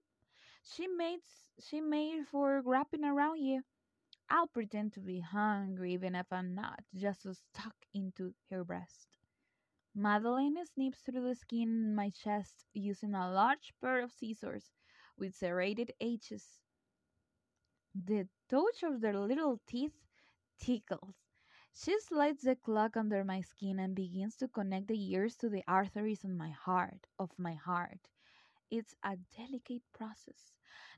She 0.63 0.89
made 0.89 1.21
she 1.59 1.81
made 1.81 2.27
for 2.27 2.61
wrapping 2.61 3.05
around 3.05 3.39
you. 3.43 3.63
I'll 4.29 4.49
pretend 4.49 4.93
to 4.95 5.01
be 5.01 5.21
hungry 5.21 5.93
even 5.95 6.15
if 6.17 6.33
I'm 6.33 6.55
not, 6.55 6.85
just 6.95 7.23
to 7.23 7.35
stuck 7.35 7.77
into 7.95 8.35
her 8.51 8.65
breast. 8.65 9.17
Madeline 9.95 10.65
snips 10.67 11.01
through 11.01 11.23
the 11.23 11.35
skin 11.35 11.69
in 11.69 11.95
my 11.95 12.11
chest 12.11 12.67
using 12.75 13.15
a 13.15 13.31
large 13.31 13.73
pair 13.81 14.03
of 14.03 14.13
scissors 14.13 14.73
with 15.17 15.35
serrated 15.35 15.93
edges. 16.01 16.61
The 17.95 18.29
touch 18.49 18.83
of 18.83 19.01
their 19.01 19.19
little 19.19 19.59
teeth 19.67 19.95
tickles. 20.59 21.17
She 21.73 21.99
slides 22.01 22.43
the 22.43 22.57
clock 22.57 22.97
under 22.97 23.25
my 23.25 23.41
skin 23.41 23.79
and 23.79 23.95
begins 23.95 24.37
to 24.37 24.49
connect 24.49 24.89
the 24.89 25.13
ears 25.13 25.37
to 25.39 25.49
the 25.49 25.65
arteries 25.67 26.25
on 26.25 26.37
my 26.37 26.51
heart, 26.51 27.07
of 27.19 27.31
my 27.39 27.55
heart. 27.55 28.09
It's 28.71 28.95
a 29.03 29.17
delicate 29.37 29.83
process. 29.93 30.53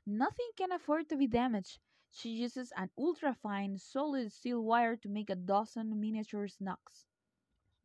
Nothing 0.05 0.49
can 0.57 0.71
afford 0.71 1.09
to 1.09 1.17
be 1.17 1.27
damaged. 1.27 1.79
She 2.11 2.29
uses 2.29 2.71
an 2.77 2.89
ultrafine 2.97 3.79
solid 3.79 4.31
steel 4.31 4.63
wire 4.63 4.95
to 4.97 5.09
make 5.09 5.29
a 5.29 5.35
dozen 5.35 5.99
miniature 5.99 6.47
knocks. 6.59 7.07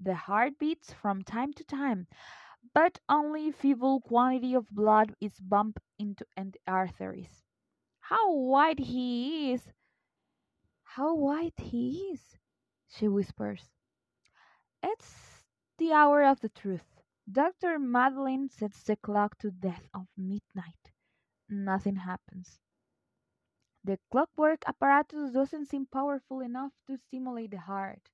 The 0.00 0.14
heart 0.14 0.58
beats 0.58 0.92
from 0.92 1.22
time 1.22 1.52
to 1.54 1.64
time, 1.64 2.08
but 2.74 3.00
only 3.08 3.50
feeble 3.52 4.00
quantity 4.00 4.54
of 4.54 4.68
blood 4.70 5.14
is 5.20 5.40
pumped 5.40 5.80
into 5.98 6.26
the 6.36 6.52
arteries. 6.66 7.41
How 8.12 8.30
white 8.34 8.78
he 8.78 9.52
is! 9.52 9.72
How 10.84 11.14
white 11.14 11.58
he 11.58 12.10
is! 12.12 12.36
she 12.86 13.08
whispers. 13.08 13.70
It's 14.82 15.46
the 15.78 15.94
hour 15.94 16.22
of 16.22 16.40
the 16.40 16.50
truth. 16.50 17.00
Dr. 17.24 17.78
Madeline 17.78 18.50
sets 18.50 18.82
the 18.82 18.96
clock 18.96 19.38
to 19.38 19.50
death 19.50 19.88
of 19.94 20.08
midnight. 20.14 20.92
Nothing 21.48 21.96
happens. 21.96 22.60
The 23.82 23.98
clockwork 24.10 24.64
apparatus 24.66 25.32
doesn't 25.32 25.70
seem 25.70 25.86
powerful 25.86 26.40
enough 26.40 26.72
to 26.88 26.98
stimulate 26.98 27.52
the 27.52 27.60
heart. 27.60 28.10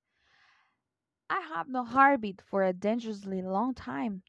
I 1.29 1.41
have 1.41 1.67
no 1.67 1.83
heartbeat 1.83 2.41
for 2.41 2.63
a 2.63 2.73
dangerously 2.73 3.43
long 3.43 3.75
time. 3.75 4.23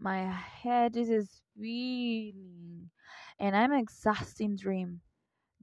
My 0.00 0.24
head 0.24 0.96
is 0.96 1.30
spinning, 1.30 2.90
and 3.38 3.54
I'm 3.54 3.72
exhausting 3.72 4.56
dream. 4.56 5.02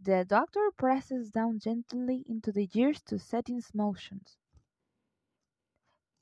The 0.02 0.26
doctor 0.26 0.72
presses 0.78 1.32
down 1.32 1.60
gently 1.60 2.24
into 2.28 2.52
the 2.52 2.68
gears 2.68 3.02
to 3.04 3.20
set 3.20 3.50
in 3.50 3.62
motions. 3.74 4.38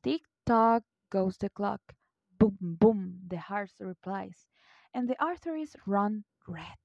Tick 0.02 0.22
tock 0.46 0.84
goes 1.10 1.38
the 1.38 1.50
clock. 1.50 1.82
Boom, 2.40 2.58
boom, 2.62 3.20
the 3.28 3.38
heart 3.38 3.72
replies, 3.80 4.48
and 4.94 5.10
the 5.10 5.22
arteries 5.22 5.76
run 5.86 6.24
red. 6.48 6.80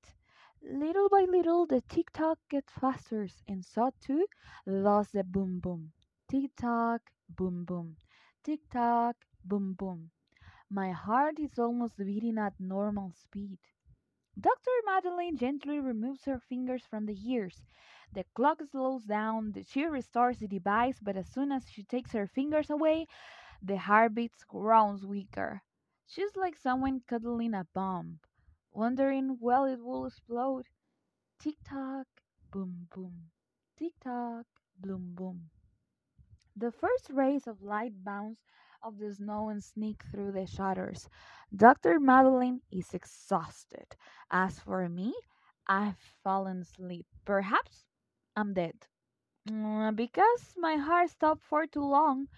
Little 0.62 1.08
by 1.08 1.26
little, 1.28 1.66
the 1.66 1.82
tick 1.82 2.10
tock 2.12 2.38
gets 2.48 2.72
faster, 2.72 3.28
and 3.46 3.64
so 3.64 3.92
too 4.00 4.26
does 4.66 5.10
the 5.12 5.22
boom, 5.22 5.60
boom. 5.60 5.92
Tick 6.28 6.56
tock, 6.56 7.02
boom, 7.28 7.64
boom. 7.64 7.96
Tick 8.42 8.68
tock, 8.70 9.16
boom, 9.44 9.74
boom. 9.74 10.10
My 10.70 10.92
heart 10.92 11.38
is 11.38 11.58
almost 11.58 11.98
beating 11.98 12.38
at 12.38 12.58
normal 12.58 13.12
speed. 13.12 13.58
Dr. 14.40 14.70
Madeline 14.86 15.36
gently 15.36 15.80
removes 15.80 16.24
her 16.24 16.38
fingers 16.38 16.86
from 16.86 17.04
the 17.06 17.18
ears. 17.30 17.62
The 18.12 18.24
clock 18.34 18.62
slows 18.70 19.04
down. 19.04 19.54
She 19.66 19.84
restores 19.84 20.38
the 20.38 20.48
device, 20.48 20.98
but 21.02 21.16
as 21.16 21.28
soon 21.28 21.52
as 21.52 21.68
she 21.68 21.82
takes 21.82 22.12
her 22.12 22.26
fingers 22.26 22.70
away, 22.70 23.06
the 23.62 23.76
heartbeat 23.78 24.32
grows 24.48 25.04
weaker. 25.04 25.62
She's 26.06 26.36
like 26.36 26.56
someone 26.56 27.02
cuddling 27.06 27.54
a 27.54 27.66
bomb, 27.74 28.20
wondering 28.72 29.36
when 29.40 29.68
it 29.70 29.84
will 29.84 30.06
explode. 30.06 30.66
Tick 31.38 31.56
tock, 31.64 32.06
boom 32.50 32.88
boom. 32.94 33.30
Tick 33.76 33.92
tock, 34.00 34.46
boom 34.78 35.14
boom. 35.14 35.50
The 36.56 36.70
first 36.70 37.10
rays 37.10 37.48
of 37.48 37.60
light 37.62 38.04
bounce 38.04 38.38
off 38.82 38.98
the 38.98 39.12
snow 39.14 39.48
and 39.50 39.62
sneak 39.64 40.02
through 40.10 40.32
the 40.32 40.46
shutters. 40.46 41.08
Dr. 41.54 41.98
Madeline 42.00 42.62
is 42.70 42.94
exhausted. 42.94 43.96
As 44.30 44.58
for 44.60 44.88
me, 44.88 45.14
I've 45.66 45.98
fallen 46.22 46.60
asleep. 46.62 47.06
Perhaps 47.24 47.86
I'm 48.36 48.54
dead. 48.54 48.86
Mm, 49.48 49.96
Because 49.96 50.54
my 50.56 50.76
heart 50.76 51.10
stopped 51.10 51.42
for 51.42 51.66
too 51.66 51.84
long. 51.84 52.28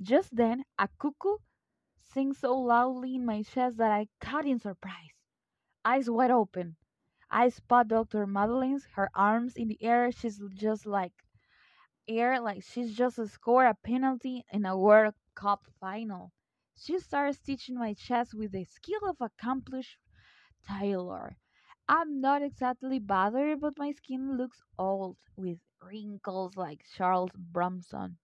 Just 0.00 0.34
then, 0.36 0.64
a 0.78 0.88
cuckoo 0.98 1.38
sings 1.98 2.38
so 2.38 2.56
loudly 2.58 3.16
in 3.16 3.24
my 3.26 3.42
chest 3.42 3.78
that 3.78 3.90
I 3.92 4.08
caught 4.20 4.46
in 4.46 4.60
surprise. 4.60 5.14
Eyes 5.84 6.10
wide 6.10 6.30
open. 6.30 6.76
I 7.30 7.48
spot 7.50 7.88
Dr. 7.88 8.26
Madeline's, 8.26 8.86
her 8.94 9.10
arms 9.14 9.56
in 9.56 9.68
the 9.68 9.82
air. 9.82 10.12
She's 10.12 10.40
just 10.54 10.86
like 10.86 11.23
air, 12.08 12.40
like 12.40 12.62
she's 12.62 12.96
just 12.96 13.18
scored 13.28 13.66
a 13.66 13.74
penalty 13.74 14.44
in 14.52 14.64
a 14.66 14.76
World 14.78 15.14
Cup 15.34 15.66
final. 15.80 16.32
She 16.76 16.98
starts 17.00 17.38
stitching 17.38 17.76
my 17.78 17.94
chest 17.94 18.34
with 18.34 18.52
the 18.52 18.64
skill 18.64 19.00
of 19.08 19.20
accomplished 19.20 19.98
tailor. 20.66 21.36
I'm 21.88 22.20
not 22.20 22.42
exactly 22.42 22.98
bothered, 22.98 23.60
but 23.60 23.78
my 23.78 23.92
skin 23.92 24.36
looks 24.36 24.62
old 24.78 25.16
with 25.36 25.58
wrinkles 25.82 26.56
like 26.56 26.84
Charles 26.96 27.30
Bronson. 27.36 28.18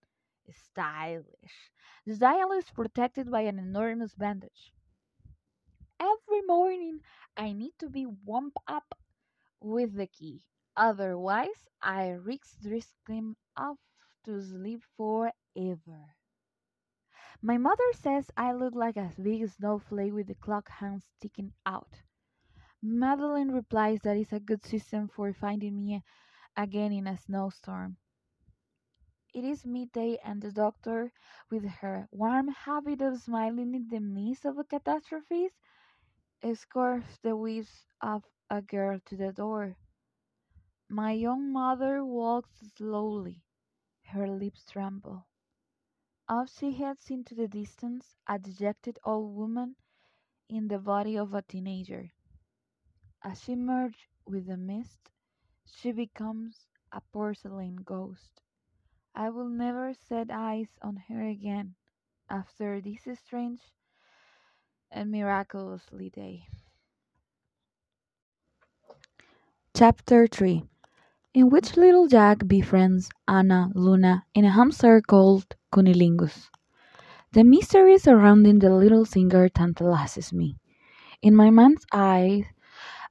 Stylish. 0.51 1.71
The 2.07 2.17
dial 2.17 2.53
is 2.53 2.71
protected 2.71 3.31
by 3.31 3.43
an 3.43 3.59
enormous 3.59 4.15
bandage. 4.15 4.73
Every 6.01 6.41
morning 6.43 7.01
I 7.37 7.53
need 7.53 7.79
to 7.79 7.89
be 7.89 8.05
warmed 8.05 8.55
up 8.67 8.93
with 9.61 9.95
the 9.95 10.07
key. 10.07 10.45
Otherwise, 10.77 11.69
I 11.83 12.11
risk 12.11 12.61
drifting 12.61 13.37
off 13.61 13.79
to 14.25 14.41
sleep 14.43 14.83
forever. 14.97 16.17
My 17.43 17.59
mother 17.59 17.93
says 17.93 18.31
I 18.35 18.53
look 18.53 18.75
like 18.75 18.97
a 18.97 19.13
big 19.23 19.47
snowflake 19.51 20.15
with 20.15 20.29
the 20.29 20.35
clock 20.35 20.71
hands 20.71 21.05
sticking 21.19 21.53
out. 21.67 22.03
Madeline 22.83 23.51
replies 23.53 24.01
that 24.03 24.17
it's 24.17 24.33
a 24.33 24.41
good 24.41 24.65
system 24.65 25.09
for 25.09 25.33
finding 25.33 25.77
me 25.77 26.03
again 26.57 26.93
in 26.93 27.07
a 27.07 27.17
snowstorm. 27.17 27.97
It 29.35 29.45
is 29.45 29.67
midday, 29.67 30.19
and 30.25 30.41
the 30.41 30.53
doctor, 30.53 31.13
with 31.51 31.65
her 31.65 32.09
warm 32.13 32.49
habit 32.49 33.03
of 33.03 33.19
smiling 33.21 33.75
in 33.75 33.89
the 33.89 34.01
midst 34.01 34.45
of 34.47 34.57
catastrophes, 34.69 35.53
escorts 36.43 37.19
the 37.19 37.37
whisk 37.37 37.87
of 38.01 38.25
a 38.51 38.63
girl 38.63 39.01
to 39.07 39.17
the 39.17 39.33
door. 39.33 39.77
My 40.91 41.13
young 41.13 41.53
mother 41.53 42.05
walks 42.05 42.51
slowly. 42.77 43.43
Her 44.13 44.27
lips 44.29 44.65
tremble. 44.69 45.27
Off 46.29 46.51
she 46.59 46.73
heads 46.73 47.11
into 47.11 47.35
the 47.35 47.47
distance, 47.47 48.17
a 48.27 48.39
dejected 48.41 48.99
old 49.05 49.37
woman 49.37 49.77
in 50.49 50.67
the 50.67 50.81
body 50.81 51.17
of 51.17 51.33
a 51.33 51.43
teenager. 51.43 52.13
As 53.23 53.41
she 53.43 53.55
merges 53.55 54.01
with 54.27 54.47
the 54.47 54.57
mist, 54.57 55.11
she 55.65 55.93
becomes 55.93 56.67
a 56.91 57.01
porcelain 57.13 57.77
ghost. 57.77 58.43
I 59.15 59.31
will 59.31 59.49
never 59.49 59.95
set 59.95 60.29
eyes 60.31 60.71
on 60.83 60.97
her 61.09 61.23
again 61.23 61.77
after 62.29 62.81
this 62.81 63.07
strange 63.19 63.61
and 64.91 65.13
miraculously 65.13 66.11
day. 66.11 66.49
Chapter 69.75 70.27
3 70.27 70.70
In 71.35 71.51
which 71.51 71.77
little 71.77 72.07
Jack 72.07 72.47
befriends 72.47 73.11
Anna, 73.27 73.73
Luna, 73.75 74.27
and 74.33 74.47
a 74.47 74.51
hamster 74.51 75.01
called 75.01 75.57
Cunnilingus. 75.73 76.51
The 77.33 77.45
mystery 77.45 77.99
surrounding 77.99 78.61
the 78.61 78.71
little 78.75 79.05
singer 79.05 79.49
tantalizes 79.49 80.33
me. 80.33 80.59
In 81.23 81.37
my 81.37 81.51
mind's 81.51 81.87
eye, 81.93 82.51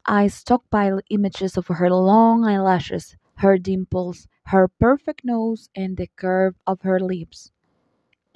I 0.06 0.28
stockpile 0.28 1.02
images 1.10 1.58
of 1.58 1.68
her 1.68 1.90
long 1.90 2.46
eyelashes, 2.46 3.18
her 3.36 3.58
dimples, 3.58 4.28
her 4.46 4.68
perfect 4.68 5.26
nose, 5.26 5.70
and 5.76 5.98
the 5.98 6.08
curve 6.16 6.56
of 6.68 6.82
her 6.84 7.00
lips. 7.00 7.52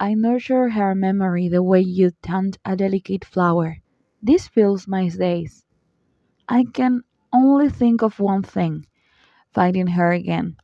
I 0.00 0.14
nurture 0.14 0.70
her 0.70 0.94
memory 0.94 1.48
the 1.48 1.62
way 1.62 1.80
you 1.80 2.12
tend 2.22 2.58
a 2.64 2.76
delicate 2.76 3.24
flower. 3.24 3.82
This 4.22 4.48
fills 4.48 4.88
my 4.88 5.08
days. 5.08 5.64
I 6.48 6.64
can 6.64 7.02
only 7.32 7.68
think 7.68 8.02
of 8.02 8.20
one 8.20 8.42
thing 8.42 8.86
finding 9.54 9.86
her 9.88 10.12
again. 10.12 10.56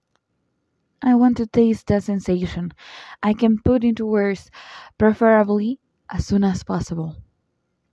I 1.02 1.14
want 1.14 1.36
to 1.36 1.46
taste 1.46 1.88
that 1.88 2.04
sensation. 2.04 2.72
I 3.22 3.34
can 3.34 3.58
put 3.58 3.84
into 3.84 4.06
words, 4.06 4.50
preferably 4.96 5.78
as 6.08 6.26
soon 6.26 6.42
as 6.42 6.62
possible. 6.64 7.16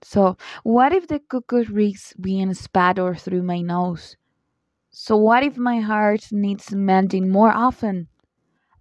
So, 0.02 0.36
what 0.64 0.92
if 0.92 1.08
the 1.08 1.20
cuckoo 1.20 1.64
risks 1.66 2.14
being 2.14 2.54
spattered 2.54 3.20
through 3.20 3.42
my 3.44 3.60
nose? 3.62 4.16
So, 4.90 5.16
what 5.16 5.42
if 5.44 5.58
my 5.58 5.80
heart 5.80 6.32
needs 6.32 6.72
mending 6.74 7.30
more 7.30 7.52
often? 7.52 8.08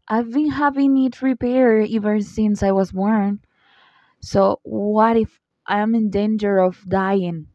I've 0.08 0.32
been 0.32 0.52
having 0.52 0.98
it 0.98 1.22
repaired 1.22 1.90
ever 1.92 2.22
since 2.22 2.64
I 2.64 2.72
was 2.72 2.92
born. 2.94 3.42
So, 4.22 4.60
what 4.64 5.18
if 5.18 5.42
I 5.66 5.80
am 5.80 5.96
in 5.96 6.10
danger 6.12 6.60
of 6.60 6.84
dying? 6.90 7.48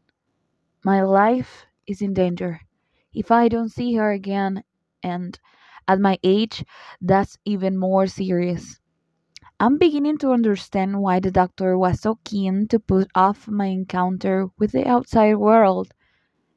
My 0.83 1.01
life 1.03 1.65
is 1.87 2.01
in 2.01 2.13
danger. 2.13 2.61
If 3.13 3.31
I 3.31 3.47
don't 3.49 3.69
see 3.69 3.95
her 3.95 4.11
again, 4.11 4.63
and 5.03 5.39
at 5.87 5.99
my 5.99 6.19
age, 6.23 6.65
that's 7.01 7.37
even 7.45 7.77
more 7.77 8.07
serious. 8.07 8.79
I'm 9.59 9.79
beginning 9.79 10.19
to 10.19 10.31
understand 10.31 11.01
why 11.01 11.19
the 11.19 11.31
doctor 11.31 11.75
was 11.77 12.01
so 12.01 12.19
keen 12.23 12.67
to 12.67 12.79
put 12.79 13.09
off 13.15 13.47
my 13.47 13.65
encounter 13.65 14.49
with 14.59 14.73
the 14.73 14.87
outside 14.87 15.37
world. 15.37 15.91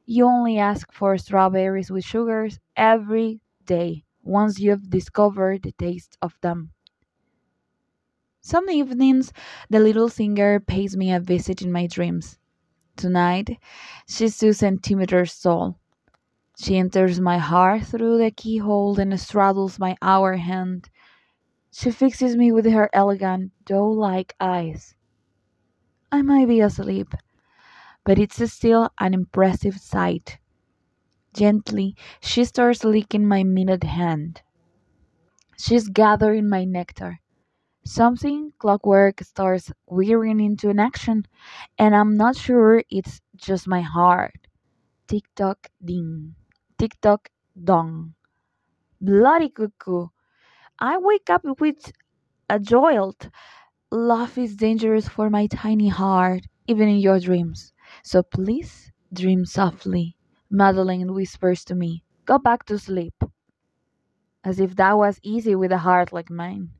You 0.07 0.27
only 0.27 0.59
ask 0.59 0.93
for 0.93 1.19
strawberries 1.19 1.91
with 1.91 2.05
sugars 2.05 2.61
every 2.77 3.41
day 3.67 4.05
once 4.23 4.61
you've 4.61 4.91
discovered 4.91 5.63
the 5.65 5.73
taste 5.73 6.19
of 6.23 6.39
them. 6.43 6.73
Some 8.41 8.71
evenings, 8.71 9.31
the 9.69 9.79
little 9.79 10.09
singer 10.09 10.59
pays 10.59 10.97
me 10.97 11.13
a 11.13 11.21
visit 11.21 11.61
in 11.61 11.71
my 11.71 11.87
dreams. 11.87 12.39
Tonight, 12.97 13.59
she's 14.09 14.39
two 14.39 14.53
centimeters 14.55 15.41
tall. 15.41 15.81
She 16.59 16.79
enters 16.79 17.21
my 17.21 17.39
heart 17.39 17.85
through 17.85 18.19
the 18.19 18.31
keyhole 18.31 18.99
and 18.99 19.21
straddles 19.21 19.79
my 19.79 19.95
hour 20.01 20.37
hand. 20.37 20.89
She 21.71 21.91
fixes 21.91 22.35
me 22.35 22.51
with 22.51 22.65
her 22.65 22.89
elegant, 22.95 23.53
doe 23.67 23.89
like 23.91 24.35
eyes. 24.41 24.95
I 26.11 26.23
might 26.23 26.49
be 26.49 26.61
asleep, 26.61 27.15
but 28.05 28.19
it's 28.19 28.43
still 28.51 28.91
an 28.99 29.13
impressive 29.15 29.77
sight. 29.79 30.39
Gently, 31.35 31.95
she 32.21 32.45
starts 32.47 32.85
licking 32.85 33.29
my 33.29 33.45
minute 33.45 33.85
hand. 33.85 34.41
She's 35.59 35.89
gathering 35.89 36.49
my 36.49 36.65
nectar. 36.65 37.21
Something 37.85 38.53
clockwork 38.59 39.21
starts 39.23 39.73
wearing 39.87 40.41
into 40.41 40.71
an 40.71 40.79
action, 40.79 41.27
and 41.79 41.95
I'm 41.95 42.17
not 42.17 42.37
sure 42.37 42.83
it's 42.89 43.21
just 43.37 43.69
my 43.69 43.83
heart. 43.83 44.49
Tick 45.07 45.25
tock 45.35 45.69
ding, 45.85 46.35
tick 46.79 47.01
tock 47.01 47.31
dong. 47.63 48.15
Bloody 49.01 49.51
cuckoo! 49.51 50.09
I 50.79 50.99
wake 50.99 51.31
up 51.31 51.45
with 51.61 51.93
a 52.51 52.59
jolt. 52.59 53.29
Love 53.91 54.39
is 54.39 54.57
dangerous 54.57 55.09
for 55.09 55.31
my 55.31 55.47
tiny 55.47 55.89
heart, 55.89 56.47
even 56.67 56.89
in 56.89 56.99
your 56.99 57.21
dreams. 57.21 57.73
So 58.03 58.23
please 58.23 58.93
dream 59.13 59.45
softly. 59.45 60.17
Madeline 60.51 61.15
whispers 61.15 61.65
to 61.67 61.75
me, 61.75 62.05
Go 62.27 62.39
back 62.39 62.65
to 62.67 62.77
sleep. 62.77 63.15
As 64.43 64.59
if 64.59 64.75
that 64.77 64.99
was 64.99 65.21
easy 65.23 65.55
with 65.55 65.71
a 65.71 65.79
heart 65.79 66.13
like 66.13 66.29
mine. 66.29 66.71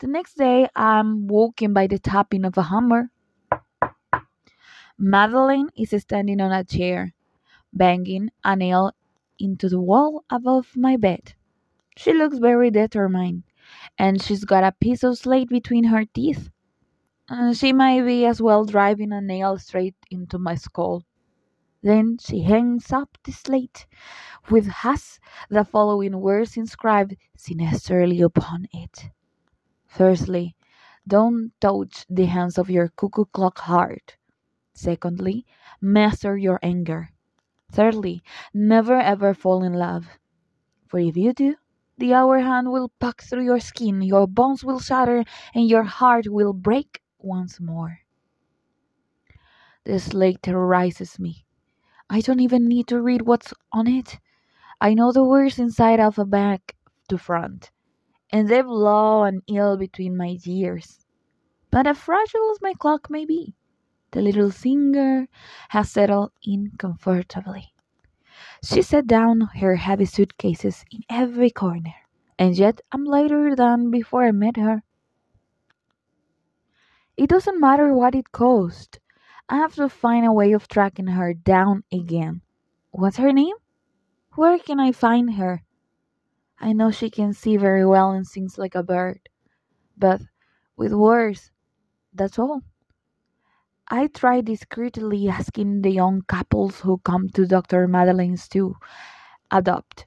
The 0.00 0.08
next 0.08 0.34
day, 0.34 0.68
I'm 0.74 1.28
woken 1.28 1.72
by 1.72 1.86
the 1.86 2.00
tapping 2.00 2.44
of 2.44 2.58
a 2.58 2.64
hammer. 2.64 3.10
Madeline 4.98 5.68
is 5.76 5.94
standing 6.02 6.40
on 6.40 6.50
a 6.50 6.64
chair, 6.64 7.14
banging 7.72 8.30
a 8.44 8.56
nail 8.56 8.92
into 9.38 9.68
the 9.68 9.80
wall 9.80 10.24
above 10.30 10.76
my 10.76 10.96
bed. 10.96 11.34
She 11.96 12.12
looks 12.12 12.38
very 12.38 12.70
determined, 12.70 13.44
and 13.98 14.22
she's 14.22 14.44
got 14.44 14.64
a 14.64 14.72
piece 14.72 15.02
of 15.04 15.18
slate 15.18 15.48
between 15.48 15.84
her 15.84 16.04
teeth. 16.04 16.50
Uh, 17.28 17.52
she 17.54 17.72
might 17.72 18.02
be 18.02 18.26
as 18.26 18.42
well 18.42 18.64
driving 18.64 19.12
a 19.12 19.20
nail 19.20 19.58
straight 19.58 19.96
into 20.10 20.38
my 20.38 20.54
skull. 20.54 21.04
Then 21.82 22.18
she 22.18 22.42
hangs 22.42 22.92
up 22.92 23.18
the 23.24 23.32
slate, 23.32 23.86
with 24.50 24.66
has 24.66 25.20
the 25.50 25.64
following 25.64 26.20
words 26.20 26.56
inscribed 26.56 27.16
sinisterly 27.36 28.20
upon 28.22 28.66
it. 28.72 29.10
Firstly, 29.86 30.56
don't 31.06 31.52
touch 31.60 32.06
the 32.08 32.26
hands 32.26 32.58
of 32.58 32.70
your 32.70 32.88
cuckoo 32.88 33.26
clock 33.26 33.58
heart. 33.58 34.16
Secondly, 34.74 35.46
master 35.80 36.36
your 36.36 36.58
anger. 36.62 37.10
Thirdly, 37.72 38.22
never 38.52 39.00
ever 39.00 39.32
fall 39.32 39.64
in 39.64 39.72
love. 39.72 40.06
For 40.86 40.98
if 40.98 41.16
you 41.16 41.32
do, 41.32 41.56
the 41.96 42.12
hour 42.12 42.38
hand 42.40 42.70
will 42.70 42.92
puck 43.00 43.22
through 43.22 43.44
your 43.44 43.60
skin, 43.60 44.02
your 44.02 44.26
bones 44.26 44.62
will 44.62 44.78
shatter, 44.78 45.24
and 45.54 45.68
your 45.68 45.84
heart 45.84 46.26
will 46.28 46.52
break 46.52 47.00
once 47.18 47.60
more. 47.60 48.00
This 49.84 50.04
slate 50.04 50.42
terrorizes 50.42 51.18
me. 51.18 51.46
I 52.10 52.20
don't 52.20 52.40
even 52.40 52.68
need 52.68 52.88
to 52.88 53.00
read 53.00 53.22
what's 53.22 53.54
on 53.72 53.86
it. 53.86 54.18
I 54.80 54.92
know 54.92 55.10
the 55.10 55.24
words 55.24 55.58
inside 55.58 55.98
a 55.98 56.24
back 56.26 56.76
to 57.08 57.16
front, 57.16 57.70
and 58.30 58.48
they've 58.48 58.66
low 58.66 59.24
and 59.24 59.42
ill 59.46 59.78
between 59.78 60.16
my 60.16 60.36
ears. 60.44 61.06
But 61.70 61.86
as 61.86 61.98
fragile 61.98 62.50
as 62.50 62.60
my 62.60 62.74
clock 62.74 63.08
may 63.08 63.24
be, 63.24 63.54
the 64.12 64.22
little 64.22 64.50
singer 64.50 65.28
has 65.70 65.90
settled 65.90 66.32
in 66.42 66.72
comfortably. 66.78 67.72
She 68.64 68.82
set 68.82 69.06
down 69.06 69.40
her 69.40 69.76
heavy 69.76 70.04
suitcases 70.04 70.84
in 70.90 71.00
every 71.10 71.50
corner, 71.50 71.94
and 72.38 72.56
yet 72.56 72.80
I'm 72.92 73.04
lighter 73.04 73.56
than 73.56 73.90
before 73.90 74.24
I 74.24 74.32
met 74.32 74.56
her. 74.56 74.82
It 77.16 77.28
doesn't 77.28 77.60
matter 77.60 77.92
what 77.92 78.14
it 78.14 78.32
cost. 78.32 79.00
I 79.48 79.56
have 79.56 79.74
to 79.74 79.88
find 79.88 80.24
a 80.24 80.32
way 80.32 80.52
of 80.52 80.68
tracking 80.68 81.08
her 81.08 81.34
down 81.34 81.84
again. 81.92 82.42
What's 82.90 83.16
her 83.16 83.32
name? 83.32 83.56
Where 84.34 84.58
can 84.58 84.80
I 84.80 84.92
find 84.92 85.34
her? 85.34 85.62
I 86.58 86.72
know 86.72 86.90
she 86.90 87.10
can 87.10 87.32
see 87.32 87.56
very 87.56 87.84
well 87.84 88.12
and 88.12 88.26
sings 88.26 88.56
like 88.56 88.74
a 88.74 88.82
bird, 88.82 89.28
but 89.96 90.22
with 90.76 90.92
words, 90.92 91.50
that's 92.14 92.38
all. 92.38 92.62
I 93.90 94.08
try 94.08 94.40
discreetly 94.40 95.28
asking 95.28 95.82
the 95.82 95.90
young 95.90 96.22
couples 96.22 96.80
who 96.80 96.98
come 96.98 97.28
to 97.30 97.46
Dr. 97.46 97.86
Madeleine's 97.86 98.48
to 98.48 98.74
adopt. 99.50 100.06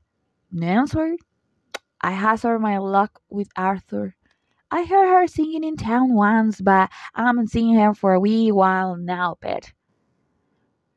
No 0.52 0.68
answer. 0.68 1.18
I 2.02 2.12
hazard 2.12 2.60
my 2.60 2.78
luck 2.80 3.22
with 3.30 3.50
Arthur. 3.58 4.16
I 4.72 4.86
heard 4.86 5.10
her 5.10 5.28
singing 5.28 5.64
in 5.64 5.78
town 5.78 6.16
once, 6.16 6.62
but 6.62 6.92
I 7.16 7.26
haven't 7.28 7.50
seen 7.52 7.78
her 7.78 7.94
for 7.94 8.14
a 8.14 8.20
wee 8.20 8.52
while 8.52 8.98
now, 8.98 9.36
pet. 9.36 9.74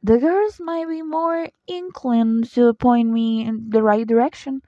The 0.02 0.18
girls 0.18 0.58
might 0.60 0.88
be 0.88 1.02
more 1.02 1.48
inclined 1.68 2.50
to 2.54 2.74
point 2.74 3.10
me 3.10 3.46
in 3.46 3.70
the 3.70 3.82
right 3.82 4.06
direction. 4.06 4.62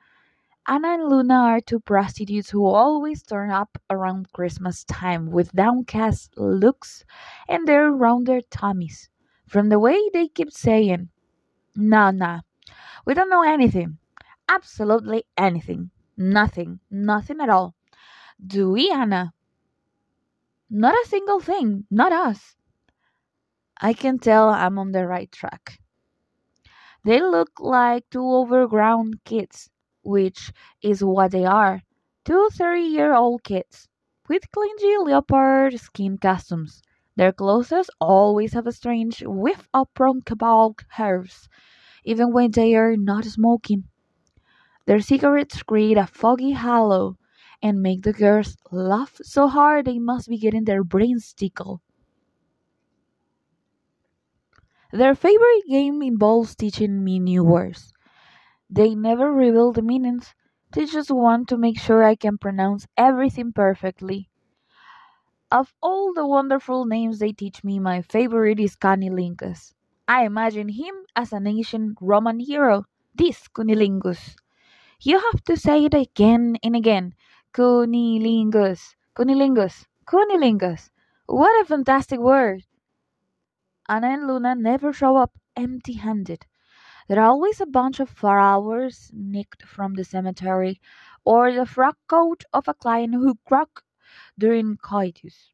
Anna 0.67 0.89
and 0.95 1.09
Luna 1.11 1.35
are 1.35 1.61
two 1.61 1.81
prostitutes 1.81 2.51
who 2.51 2.65
always 2.67 3.23
turn 3.23 3.51
up 3.51 3.77
around 3.91 4.33
Christmas 4.33 4.85
time 4.85 5.31
with 5.31 5.53
downcast 5.53 6.33
looks 6.39 7.05
and 7.49 7.69
their 7.69 7.91
rounded 7.91 8.51
tummies. 8.51 9.11
From 9.47 9.69
the 9.69 9.79
way 9.79 9.99
they 10.13 10.29
keep 10.29 10.51
saying, 10.51 11.11
Nah, 11.77 12.11
nah, 12.13 12.41
we 13.05 13.15
don't 13.15 13.31
know 13.31 13.43
anything. 13.43 13.99
Absolutely 14.49 15.25
anything. 15.37 15.91
Nothing. 16.17 16.81
Nothing 16.91 17.41
at 17.41 17.49
all. 17.51 17.75
Do 18.45 18.71
we, 18.71 18.91
Anna? 18.91 19.33
Not 20.71 20.95
a 20.95 21.09
single 21.09 21.41
thing. 21.41 21.87
Not 21.91 22.13
us. 22.13 22.57
I 23.81 23.93
can 23.93 24.19
tell 24.19 24.49
I'm 24.51 24.79
on 24.79 24.93
the 24.93 25.07
right 25.07 25.31
track. 25.33 25.81
They 27.05 27.21
look 27.21 27.61
like 27.61 28.09
two 28.11 28.25
overgrown 28.25 29.15
kids, 29.25 29.71
which 30.03 30.53
is 30.83 31.05
what 31.05 31.33
they 31.33 31.45
are. 31.45 31.83
Two 32.25 32.49
30 32.53 32.83
year 32.83 33.15
old 33.15 33.45
kids 33.45 33.89
with 34.29 34.51
clingy 34.53 34.97
leopard 34.99 35.79
skin 35.81 36.19
costumes. 36.19 36.83
Their 37.17 37.33
clothes 37.33 37.91
always 38.01 38.53
have 38.55 38.67
a 38.67 38.73
strange 38.73 39.23
whiff 39.25 39.69
of 39.75 39.89
kebab 39.95 40.81
herbs, 40.99 41.49
even 42.05 42.33
when 42.33 42.53
they 42.53 42.75
are 42.77 42.97
not 42.97 43.25
smoking. 43.27 43.85
Their 44.85 45.01
cigarettes 45.01 45.63
create 45.63 45.97
a 45.97 46.07
foggy 46.07 46.51
halo 46.51 47.17
and 47.63 47.81
make 47.81 48.03
the 48.03 48.13
girls 48.13 48.59
laugh 48.71 49.19
so 49.23 49.49
hard 49.49 49.87
they 49.87 49.99
must 49.99 50.29
be 50.29 50.37
getting 50.37 50.65
their 50.65 50.85
brains 50.85 51.33
tickled. 51.33 51.81
Their 54.93 55.17
favorite 55.17 55.65
game 55.69 56.01
involves 56.01 56.55
teaching 56.55 57.03
me 57.03 57.19
new 57.19 57.43
words. 57.43 57.93
They 58.71 58.95
never 58.95 59.31
reveal 59.31 59.73
the 59.73 59.83
meanings, 59.83 60.35
they 60.73 60.87
just 60.87 61.11
want 61.11 61.49
to 61.51 61.59
make 61.59 61.79
sure 61.79 62.03
I 62.03 62.15
can 62.15 62.39
pronounce 62.39 62.87
everything 62.97 63.53
perfectly. 63.53 64.31
Of 65.53 65.75
all 65.83 66.13
the 66.15 66.27
wonderful 66.27 66.87
names 66.87 67.19
they 67.21 67.33
teach 67.33 67.63
me, 67.63 67.79
my 67.79 68.03
favorite 68.03 68.59
is 68.59 68.75
Cunnilingus. 68.77 69.75
I 70.09 70.25
imagine 70.25 70.71
him 70.71 70.95
as 71.15 71.33
an 71.33 71.47
ancient 71.47 71.99
Roman 72.01 72.41
hero, 72.41 72.87
this 73.15 73.47
Cunnilingus. 73.49 74.37
You 75.01 75.21
have 75.21 75.45
to 75.45 75.57
say 75.57 75.85
it 75.85 75.95
again 75.95 76.59
and 76.63 76.77
again. 76.77 77.15
Cunnilingus, 77.55 78.97
Cunnilingus, 79.17 79.87
Cunnilingus. 80.07 80.91
What 81.27 81.63
a 81.63 81.67
fantastic 81.67 82.21
word! 82.21 82.65
Anna 83.91 84.07
and 84.07 84.27
Luna 84.27 84.55
never 84.55 84.91
show 84.91 85.17
up 85.19 85.39
empty 85.55 85.93
handed. 85.95 86.47
There 87.11 87.19
are 87.19 87.27
always 87.29 87.61
a 87.61 87.67
bunch 87.67 87.99
of 87.99 88.09
flowers 88.09 89.11
nicked 89.13 89.65
from 89.65 89.95
the 89.95 90.05
cemetery, 90.05 90.81
or 91.25 91.53
the 91.53 91.67
frock 91.67 91.99
coat 92.07 92.45
of 92.53 92.69
a 92.69 92.75
client 92.75 93.15
who 93.15 93.35
croaked 93.49 93.83
during 94.39 94.77
coitus. 94.77 95.51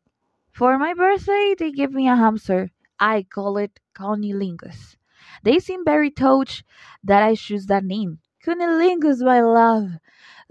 For 0.53 0.79
my 0.79 0.93
birthday, 0.93 1.55
they 1.59 1.73
give 1.73 1.93
me 1.93 2.09
a 2.09 2.15
hamster. 2.15 2.73
I 3.01 3.23
call 3.23 3.57
it 3.57 3.81
Cunnilingus. 3.95 4.99
They 5.45 5.59
seem 5.59 5.83
very 5.83 6.11
touched 6.11 6.63
that 7.03 7.23
I 7.23 7.35
choose 7.35 7.65
that 7.69 7.85
name. 7.85 8.19
Cunnilingus, 8.45 9.23
my 9.23 9.41
love. 9.41 9.93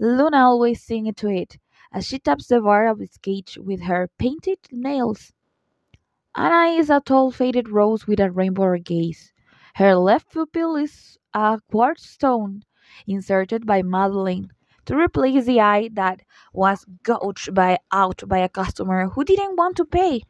Luna 0.00 0.38
always 0.38 0.82
sings 0.82 1.14
to 1.18 1.28
it 1.28 1.58
as 1.92 2.04
she 2.04 2.18
taps 2.18 2.48
the 2.48 2.60
bar 2.60 2.88
of 2.88 3.00
its 3.00 3.16
cage 3.16 3.56
with 3.62 3.82
her 3.82 4.10
painted 4.18 4.58
nails. 4.72 5.32
Anna 6.34 6.76
is 6.76 6.90
a 6.90 6.98
tall 6.98 7.30
faded 7.30 7.68
rose 7.68 8.08
with 8.08 8.18
a 8.18 8.32
rainbow 8.32 8.76
gaze. 8.78 9.32
Her 9.76 9.94
left 9.94 10.32
pupil 10.32 10.76
is 10.76 11.18
a 11.34 11.60
quartz 11.70 12.08
stone 12.08 12.62
inserted 13.06 13.66
by 13.66 13.82
Madeleine 13.82 14.50
to 14.86 14.96
replace 14.96 15.44
the 15.44 15.60
eye 15.60 15.90
that 15.92 16.22
was 16.54 16.86
gouged 17.02 17.54
by, 17.54 17.78
out 17.92 18.22
by 18.26 18.38
a 18.38 18.48
customer 18.48 19.10
who 19.10 19.22
didn't 19.22 19.56
want 19.56 19.76
to 19.76 19.84
pay, 19.84 20.22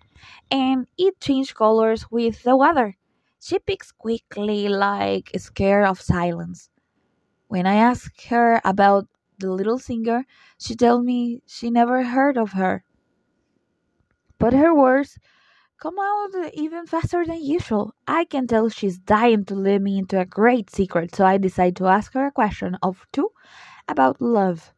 and 0.51 0.89
it 0.99 1.21
changed 1.21 1.55
colors 1.55 2.11
with 2.11 2.43
the 2.43 2.57
weather. 2.57 2.97
She 3.41 3.61
picks 3.61 3.93
quickly, 3.93 4.69
like 4.69 5.31
scared 5.37 5.87
of 5.87 6.01
silence. 6.01 6.69
When 7.47 7.67
I 7.67 7.77
ask 7.77 8.21
her 8.27 8.61
about 8.65 9.07
the 9.39 9.53
little 9.53 9.79
singer, 9.79 10.27
she 10.59 10.75
tells 10.75 11.05
me 11.05 11.43
she 11.47 11.71
never 11.71 12.03
heard 12.03 12.37
of 12.37 12.53
her. 12.53 12.83
But 14.39 14.55
her 14.55 14.75
words 14.75 15.19
come 15.81 15.99
out 15.99 16.31
even 16.55 16.87
faster 16.87 17.25
than 17.25 17.43
usual. 17.43 17.95
I 18.07 18.25
can 18.25 18.47
tell 18.47 18.69
she's 18.69 18.99
dying 18.99 19.45
to 19.47 19.55
let 19.55 19.83
me 19.83 19.99
into 19.99 20.19
a 20.21 20.25
great 20.27 20.71
secret, 20.71 21.15
so 21.15 21.25
I 21.27 21.39
decide 21.39 21.77
to 21.77 21.87
ask 21.87 22.13
her 22.15 22.27
a 22.27 22.33
question 22.33 22.77
of 22.83 23.07
two 23.13 23.31
about 23.89 24.21
love. 24.21 24.73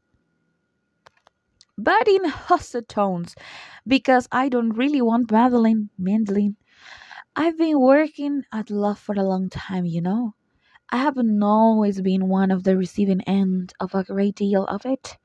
But 1.79 2.09
in 2.09 2.25
hushed 2.27 2.89
tones, 2.89 3.35
because 3.87 4.29
I 4.33 4.49
don't 4.49 4.71
really 4.77 5.01
want 5.01 5.31
Madeline, 5.31 5.91
Madeline. 5.99 6.57
I've 7.37 7.59
been 7.59 7.81
working 7.81 8.45
at 8.53 8.71
love 8.71 8.99
for 8.99 9.15
a 9.15 9.23
long 9.23 9.49
time, 9.51 9.87
you 9.87 10.03
know. 10.03 10.35
I 10.91 10.99
haven't 10.99 11.43
always 11.43 12.01
been 12.01 12.29
one 12.29 12.51
of 12.51 12.65
the 12.65 12.77
receiving 12.77 13.23
end 13.23 13.75
of 13.81 13.95
a 13.95 14.05
great 14.05 14.37
deal 14.37 14.65
of 14.67 14.87
it, 14.87 15.19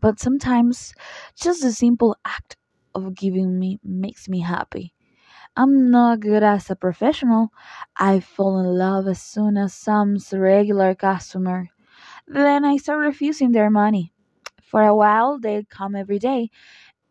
but 0.00 0.20
sometimes 0.20 0.94
just 1.36 1.62
the 1.62 1.72
simple 1.72 2.16
act 2.24 2.56
of 2.94 3.14
giving 3.14 3.58
me 3.58 3.80
makes 3.84 4.28
me 4.28 4.40
happy. 4.40 4.94
I'm 5.58 5.90
not 5.90 6.20
good 6.20 6.42
as 6.42 6.70
a 6.70 6.76
professional. 6.76 7.52
I 7.98 8.20
fall 8.20 8.58
in 8.60 8.78
love 8.78 9.06
as 9.06 9.20
soon 9.20 9.58
as 9.58 9.74
some 9.74 10.16
regular 10.32 10.94
customer. 10.94 11.68
Then 12.28 12.64
I 12.64 12.76
start 12.78 13.00
refusing 13.00 13.52
their 13.52 13.70
money. 13.70 14.12
For 14.62 14.82
a 14.82 14.94
while, 14.96 15.38
they'd 15.38 15.70
come 15.70 15.96
every 15.96 16.18
day 16.20 16.50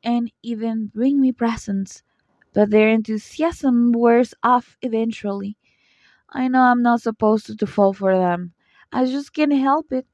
and 0.04 0.32
even 0.44 0.88
bring 0.88 1.22
me 1.22 1.32
presents, 1.34 2.04
but 2.54 2.72
their 2.72 2.90
enthusiasm 2.90 3.92
wears 3.94 4.34
off 4.44 4.78
eventually. 4.82 5.58
I 6.30 6.48
know 6.50 6.62
I'm 6.64 6.84
not 6.84 7.02
supposed 7.02 7.60
to 7.60 7.68
fall 7.68 7.94
for 7.94 8.18
them. 8.18 8.54
I 8.94 9.06
just 9.06 9.34
can't 9.34 9.54
help 9.54 9.92
it. 9.94 10.08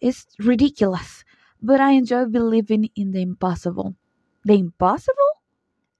It's 0.00 0.26
ridiculous, 0.40 1.24
but 1.62 1.80
I 1.80 1.92
enjoy 1.92 2.26
believing 2.26 2.90
in 2.96 3.12
the 3.12 3.22
impossible. 3.22 3.96
The 4.44 4.54
impossible? 4.58 5.37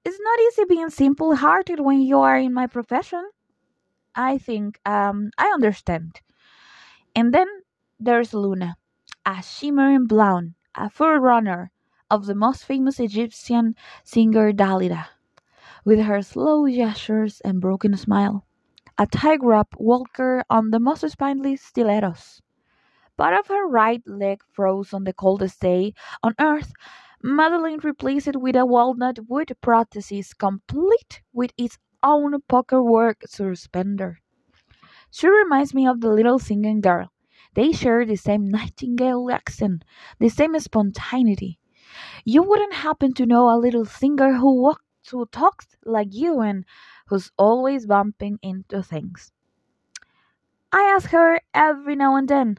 It's 0.03 0.19
not 0.19 0.39
easy 0.41 0.65
being 0.67 0.89
simple 0.89 1.35
hearted 1.37 1.79
when 1.79 2.01
you 2.01 2.19
are 2.19 2.37
in 2.37 2.53
my 2.53 2.67
profession. 2.67 3.29
I 4.15 4.37
think 4.39 4.79
um, 4.85 5.31
I 5.37 5.47
understand. 5.47 6.21
And 7.15 7.33
then 7.33 7.47
there's 7.99 8.33
Luna, 8.33 8.75
a 9.25 9.43
shimmering 9.43 10.07
blonde, 10.07 10.55
a 10.75 10.89
forerunner 10.89 11.71
of 12.09 12.25
the 12.25 12.35
most 12.35 12.65
famous 12.65 12.99
Egyptian 12.99 13.75
singer 14.03 14.51
Dalida, 14.53 15.07
with 15.85 15.99
her 16.01 16.21
slow 16.21 16.67
gestures 16.69 17.41
and 17.41 17.61
broken 17.61 17.97
smile 17.97 18.45
a 18.97 19.07
tightrope 19.07 19.75
walker 19.79 20.43
on 20.49 20.71
the 20.71 20.79
most 20.79 21.09
spindly 21.09 21.55
stilettos. 21.57 22.41
Part 23.17 23.35
of 23.35 23.47
her 23.49 23.67
right 23.67 24.01
leg 24.07 24.41
froze 24.51 24.93
on 24.93 25.03
the 25.03 25.13
coldest 25.13 25.61
day 25.61 25.93
on 26.23 26.33
earth. 26.39 26.73
Madeleine 27.23 27.79
replaced 27.81 28.27
it 28.27 28.41
with 28.41 28.57
a 28.57 28.65
walnut 28.65 29.19
wood 29.29 29.53
prosthesis 29.61 30.33
complete 30.37 31.21
with 31.31 31.51
its 31.57 31.77
own 32.03 32.41
pokerwork 32.41 33.21
suspender. 33.25 34.19
She 35.11 35.27
reminds 35.29 35.73
me 35.73 35.87
of 35.87 36.01
the 36.01 36.09
little 36.09 36.39
singing 36.39 36.81
girl. 36.81 37.11
They 37.53 37.71
share 37.73 38.05
the 38.05 38.15
same 38.17 38.49
nightingale 38.49 39.29
accent, 39.31 39.85
the 40.19 40.29
same 40.29 40.59
spontaneity. 40.59 41.59
You 42.25 42.43
wouldn't 42.43 42.73
happen 42.73 43.13
to 43.15 43.25
know 43.25 43.49
a 43.49 43.59
little 43.59 43.85
singer 43.85 44.35
who 44.35 44.61
walks 44.61 44.83
who 45.11 45.25
talks 45.27 45.67
like 45.85 46.13
you 46.13 46.41
and 46.41 46.65
who's 47.07 47.31
always 47.37 47.87
bumping 47.87 48.39
into 48.41 48.83
things. 48.83 49.31
I 50.71 50.81
ask 50.85 51.11
her 51.11 51.39
every 51.53 51.95
now 51.95 52.15
and 52.15 52.27
then. 52.27 52.57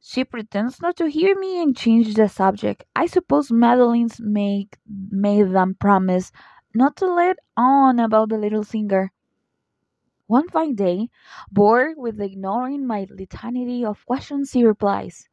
She 0.00 0.24
pretends 0.24 0.82
not 0.82 0.96
to 0.96 1.08
hear 1.08 1.38
me 1.38 1.62
and 1.62 1.76
changes 1.76 2.14
the 2.14 2.28
subject. 2.28 2.84
I 2.96 3.06
suppose 3.06 3.52
Madeline's 3.52 4.18
make 4.20 4.76
made 4.86 5.52
them 5.52 5.76
promise 5.76 6.32
not 6.74 6.96
to 6.96 7.06
let 7.06 7.38
on 7.56 8.00
about 8.00 8.30
the 8.30 8.38
little 8.38 8.64
singer. 8.64 9.12
One 10.26 10.48
fine 10.48 10.74
day, 10.74 11.10
bored 11.50 11.96
with 11.96 12.20
ignoring 12.20 12.86
my 12.86 13.06
litany 13.10 13.84
of 13.84 14.04
questions, 14.04 14.52
he 14.52 14.64
replies, 14.64 15.28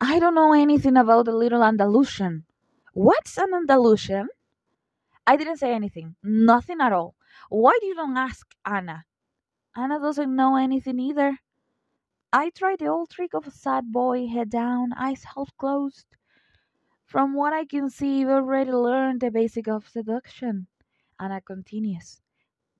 I 0.00 0.18
don't 0.18 0.34
know 0.34 0.52
anything 0.52 0.96
about 0.96 1.24
the 1.26 1.32
little 1.32 1.64
Andalusian. 1.64 2.44
What's 2.94 3.38
an 3.38 3.54
Andalusian? 3.54 4.28
I 5.26 5.36
didn't 5.36 5.58
say 5.58 5.72
anything, 5.74 6.16
nothing 6.22 6.80
at 6.80 6.92
all. 6.92 7.14
Why 7.48 7.78
do 7.80 7.86
you 7.86 7.94
don't 7.94 8.16
ask 8.16 8.46
Anna? 8.64 9.04
Anna 9.76 10.00
doesn't 10.00 10.34
know 10.34 10.56
anything 10.56 10.98
either. 11.00 11.38
I 12.32 12.50
tried 12.50 12.80
the 12.80 12.88
old 12.88 13.08
trick 13.08 13.32
of 13.32 13.46
a 13.46 13.50
sad 13.50 13.90
boy, 13.90 14.26
head 14.28 14.50
down, 14.50 14.92
eyes 14.92 15.24
half 15.34 15.56
closed. 15.56 16.04
From 17.06 17.32
what 17.32 17.54
I 17.54 17.64
can 17.64 17.88
see, 17.88 18.20
you've 18.20 18.28
already 18.28 18.70
learned 18.70 19.22
the 19.22 19.30
basic 19.30 19.66
of 19.66 19.88
seduction. 19.88 20.66
Anna 21.18 21.40
continues. 21.40 22.20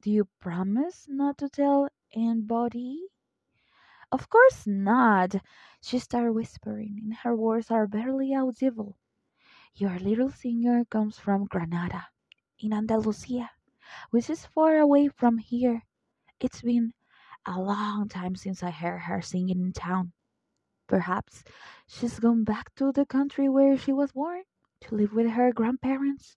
Do 0.02 0.10
you 0.10 0.28
promise 0.38 1.06
not 1.08 1.38
to 1.38 1.48
tell 1.48 1.88
anybody? 2.12 3.06
Of 4.12 4.28
course 4.28 4.66
not. 4.66 5.36
She 5.80 5.98
started 5.98 6.32
whispering, 6.32 7.00
and 7.02 7.14
her 7.14 7.34
words 7.34 7.70
are 7.70 7.86
barely 7.86 8.34
audible. 8.34 8.98
Your 9.74 9.98
little 9.98 10.30
singer 10.30 10.84
comes 10.84 11.18
from 11.18 11.46
Granada, 11.46 12.08
in 12.58 12.74
Andalusia, 12.74 13.50
which 14.10 14.28
is 14.28 14.44
far 14.44 14.76
away 14.76 15.08
from 15.08 15.38
here. 15.38 15.84
It's 16.38 16.60
been 16.60 16.92
a 17.46 17.60
long 17.60 18.08
time 18.08 18.36
since 18.36 18.62
I 18.62 18.70
heard 18.70 19.00
her 19.00 19.22
singing 19.22 19.60
in 19.60 19.72
town. 19.72 20.12
Perhaps 20.86 21.44
she's 21.86 22.18
gone 22.18 22.44
back 22.44 22.74
to 22.76 22.92
the 22.92 23.04
country 23.04 23.48
where 23.48 23.76
she 23.76 23.92
was 23.92 24.12
born 24.12 24.42
to 24.82 24.94
live 24.94 25.12
with 25.12 25.30
her 25.30 25.52
grandparents. 25.52 26.36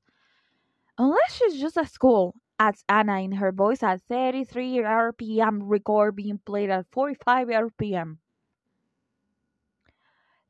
Unless 0.98 1.34
she's 1.34 1.60
just 1.60 1.78
at 1.78 1.90
school, 1.90 2.36
adds 2.60 2.84
Anna 2.88 3.22
in 3.22 3.32
her 3.32 3.52
voice 3.52 3.82
at 3.82 4.02
33 4.04 4.80
RPM 4.84 5.62
record 5.64 6.16
being 6.16 6.40
played 6.46 6.70
at 6.70 6.86
45 6.92 7.48
RPM. 7.48 8.18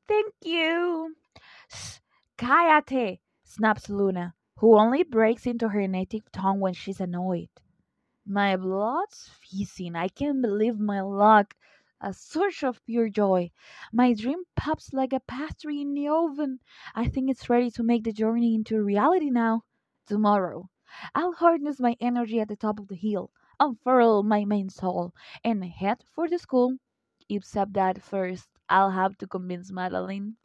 Thank 0.08 0.34
you. 0.44 1.16
Cállate, 2.38 3.20
snaps 3.46 3.90
Luna, 3.90 4.34
who 4.58 4.78
only 4.78 5.04
breaks 5.04 5.46
into 5.46 5.70
her 5.70 5.88
native 5.88 6.30
tongue 6.32 6.60
when 6.60 6.74
she's 6.74 7.00
annoyed. 7.00 7.50
My 8.34 8.56
blood's 8.56 9.30
fizzing. 9.42 9.94
I 9.94 10.08
can't 10.08 10.42
believe 10.42 10.80
my 10.80 11.02
luck. 11.02 11.54
A 12.00 12.14
surge 12.14 12.64
of 12.64 12.82
pure 12.86 13.10
joy. 13.10 13.52
My 13.92 14.14
dream 14.14 14.46
pops 14.56 14.94
like 14.94 15.12
a 15.12 15.20
pastry 15.20 15.82
in 15.82 15.94
the 15.94 16.08
oven. 16.08 16.62
I 16.96 17.10
think 17.10 17.30
it's 17.30 17.50
ready 17.50 17.70
to 17.72 17.84
make 17.84 18.06
the 18.06 18.14
journey 18.14 18.56
into 18.56 18.82
reality 18.82 19.30
now. 19.30 19.66
Tomorrow, 20.08 20.70
I'll 21.14 21.34
harness 21.34 21.82
my 21.82 21.98
energy 22.00 22.40
at 22.40 22.48
the 22.48 22.56
top 22.56 22.80
of 22.80 22.88
the 22.88 22.96
hill, 22.96 23.32
unfurl 23.60 24.24
my 24.24 24.46
main 24.46 24.70
soul, 24.70 25.14
and 25.44 25.66
head 25.66 26.06
for 26.16 26.30
the 26.30 26.40
school. 26.40 26.78
Except 27.28 27.74
that 27.74 28.02
first, 28.02 28.48
I'll 28.70 28.92
have 28.92 29.18
to 29.18 29.28
convince 29.28 29.74
Madeline. 29.74 30.38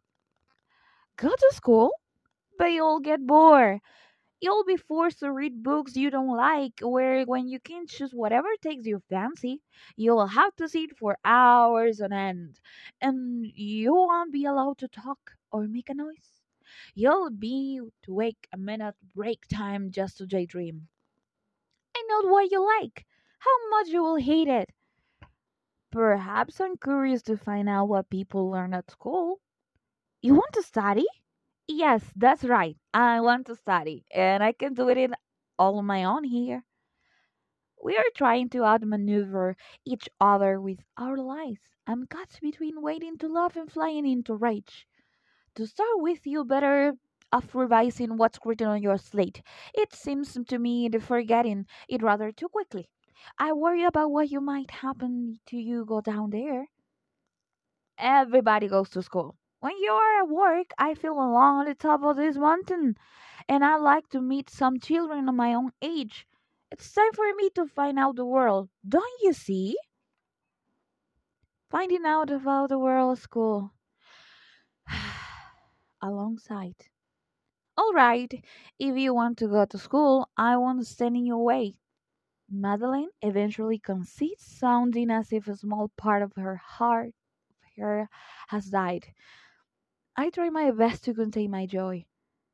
Go 1.15 1.29
to 1.29 1.51
school? 1.53 1.91
But 2.57 2.73
you'll 2.73 2.99
get 2.99 3.25
bored. 3.25 3.79
You'll 4.41 4.63
be 4.65 4.77
forced 4.77 5.19
to 5.19 5.31
read 5.31 5.61
books 5.61 5.95
you 5.95 6.09
don't 6.09 6.35
like, 6.35 6.79
where 6.81 7.23
when 7.25 7.47
you 7.47 7.59
can 7.59 7.85
choose 7.85 8.13
whatever 8.15 8.49
takes 8.61 8.85
your 8.87 8.99
fancy, 9.01 9.61
you'll 9.95 10.25
have 10.25 10.55
to 10.55 10.67
sit 10.67 10.97
for 10.97 11.19
hours 11.23 12.01
on 12.01 12.13
end, 12.13 12.59
and 12.99 13.45
you 13.45 13.93
won't 13.93 14.31
be 14.33 14.45
allowed 14.45 14.79
to 14.79 14.87
talk 14.87 15.37
or 15.51 15.67
make 15.67 15.89
a 15.89 15.93
noise. 15.93 16.41
You'll 16.95 17.29
be 17.29 17.79
to 18.03 18.13
wake 18.13 18.47
a 18.51 18.57
minute 18.57 18.95
break 19.15 19.47
time 19.47 19.91
just 19.91 20.17
to 20.17 20.25
daydream. 20.25 20.87
I 21.97 22.01
know 22.07 22.29
what 22.29 22.49
you 22.49 22.65
like, 22.65 23.05
how 23.39 23.69
much 23.69 23.89
you 23.89 24.01
will 24.01 24.15
hate 24.15 24.47
it. 24.47 24.69
Perhaps 25.91 26.61
I'm 26.61 26.77
curious 26.77 27.21
to 27.23 27.35
find 27.35 27.67
out 27.67 27.89
what 27.89 28.09
people 28.09 28.49
learn 28.49 28.73
at 28.73 28.89
school. 28.89 29.41
You 30.21 30.35
want 30.35 30.53
to 30.53 30.63
study? 30.63 31.05
Yes, 31.69 32.11
that's 32.13 32.43
right. 32.43 32.75
I 32.93 33.21
want 33.21 33.45
to 33.47 33.55
study, 33.55 34.05
and 34.13 34.43
I 34.43 34.51
can 34.51 34.73
do 34.73 34.89
it 34.89 34.97
in 34.97 35.15
all 35.57 35.77
on 35.77 35.85
my 35.85 36.03
own 36.03 36.25
here. 36.25 36.65
We 37.83 37.97
are 37.97 38.03
trying 38.13 38.49
to 38.49 38.63
outmaneuver 38.65 39.55
each 39.83 40.07
other 40.21 40.61
with 40.61 40.83
our 40.95 41.17
lives. 41.17 41.75
I'm 41.87 42.05
caught 42.05 42.39
between 42.39 42.83
waiting 42.83 43.17
to 43.17 43.27
love 43.27 43.57
and 43.57 43.71
flying 43.71 44.05
into 44.05 44.35
rage. 44.35 44.87
To 45.55 45.67
start 45.67 45.99
with, 46.01 46.27
you 46.27 46.45
better 46.45 46.97
off 47.31 47.55
revising 47.55 48.17
what's 48.17 48.39
written 48.45 48.67
on 48.67 48.81
your 48.81 48.97
slate. 48.97 49.43
It 49.73 49.93
seems 49.93 50.37
to 50.47 50.59
me 50.59 50.89
the 50.89 50.99
forgetting 50.99 51.67
it 51.89 52.03
rather 52.03 52.31
too 52.31 52.49
quickly. 52.49 52.89
I 53.39 53.53
worry 53.53 53.83
about 53.83 54.11
what 54.11 54.29
you 54.31 54.41
might 54.41 54.71
happen 54.71 55.39
to 55.47 55.57
you 55.57 55.85
go 55.85 56.01
down 56.01 56.31
there. 56.31 56.67
Everybody 57.99 58.67
goes 58.67 58.89
to 58.89 59.03
school. 59.03 59.37
When 59.59 59.75
you 59.77 59.91
are 59.91 60.21
at 60.21 60.29
work, 60.29 60.71
I 60.77 60.93
feel 60.93 61.13
alone 61.13 61.61
on 61.61 61.65
the 61.65 61.73
top 61.73 62.03
of 62.03 62.15
this 62.15 62.37
mountain, 62.37 62.95
and 63.49 63.65
I 63.65 63.77
like 63.77 64.07
to 64.09 64.21
meet 64.21 64.49
some 64.49 64.79
children 64.79 65.27
of 65.27 65.33
my 65.33 65.53
own 65.55 65.71
age. 65.81 66.27
It's 66.71 66.93
time 66.93 67.11
for 67.13 67.33
me 67.33 67.49
to 67.55 67.65
find 67.65 67.97
out 67.97 68.17
the 68.17 68.25
world, 68.25 68.69
don't 68.87 69.21
you 69.23 69.33
see? 69.33 69.75
Finding 71.71 72.05
out 72.05 72.29
about 72.29 72.69
the 72.69 72.77
world 72.77 73.17
school. 73.17 73.73
Alongside. 76.01 76.75
All 77.75 77.93
right, 77.93 78.31
if 78.77 78.95
you 78.95 79.13
want 79.13 79.39
to 79.39 79.47
go 79.47 79.65
to 79.65 79.77
school, 79.77 80.29
I 80.37 80.55
won't 80.57 80.85
stand 80.85 81.17
in 81.17 81.25
your 81.25 81.43
way. 81.43 81.77
Madeline 82.49 83.09
eventually 83.23 83.79
concedes, 83.79 84.43
sounding 84.45 85.09
as 85.09 85.31
if 85.31 85.47
a 85.47 85.55
small 85.55 85.89
part 85.97 86.21
of 86.21 86.33
her 86.35 86.57
heart 86.57 87.13
her 87.77 88.09
has 88.47 88.65
died. 88.65 89.05
I 90.17 90.31
try 90.31 90.49
my 90.49 90.69
best 90.71 91.05
to 91.05 91.13
contain 91.13 91.51
my 91.51 91.65
joy. 91.65 92.05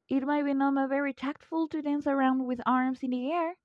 It 0.08 0.24
might 0.24 0.44
be 0.46 0.54
not 0.54 0.90
very 0.90 1.14
tactful 1.14 1.68
to 1.70 1.82
dance 1.82 2.06
around 2.06 2.46
with 2.46 2.62
arms 2.66 3.02
in 3.02 3.10
the 3.10 3.32
air. 3.32 3.56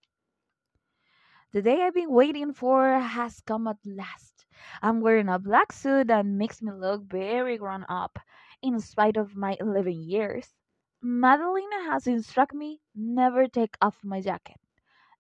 The 1.53 1.61
day 1.61 1.83
I've 1.83 1.93
been 1.93 2.11
waiting 2.11 2.55
for 2.55 2.99
has 2.99 3.41
come 3.41 3.67
at 3.67 3.77
last. 3.85 4.47
I'm 4.81 5.03
wearing 5.03 5.29
a 5.29 5.39
black 5.39 5.73
suit 5.73 6.07
that 6.07 6.25
makes 6.25 6.63
me 6.63 6.73
look 6.73 7.03
very 7.05 7.59
grown 7.59 7.85
up, 7.91 8.19
in 8.63 8.81
spite 8.81 9.19
of 9.19 9.37
my 9.37 9.57
11 9.61 10.01
years. 10.09 10.55
Madeline 11.03 11.73
has 11.91 12.07
instructed 12.07 12.57
me 12.57 12.81
never 12.95 13.49
take 13.49 13.77
off 13.83 14.03
my 14.03 14.21
jacket, 14.23 14.57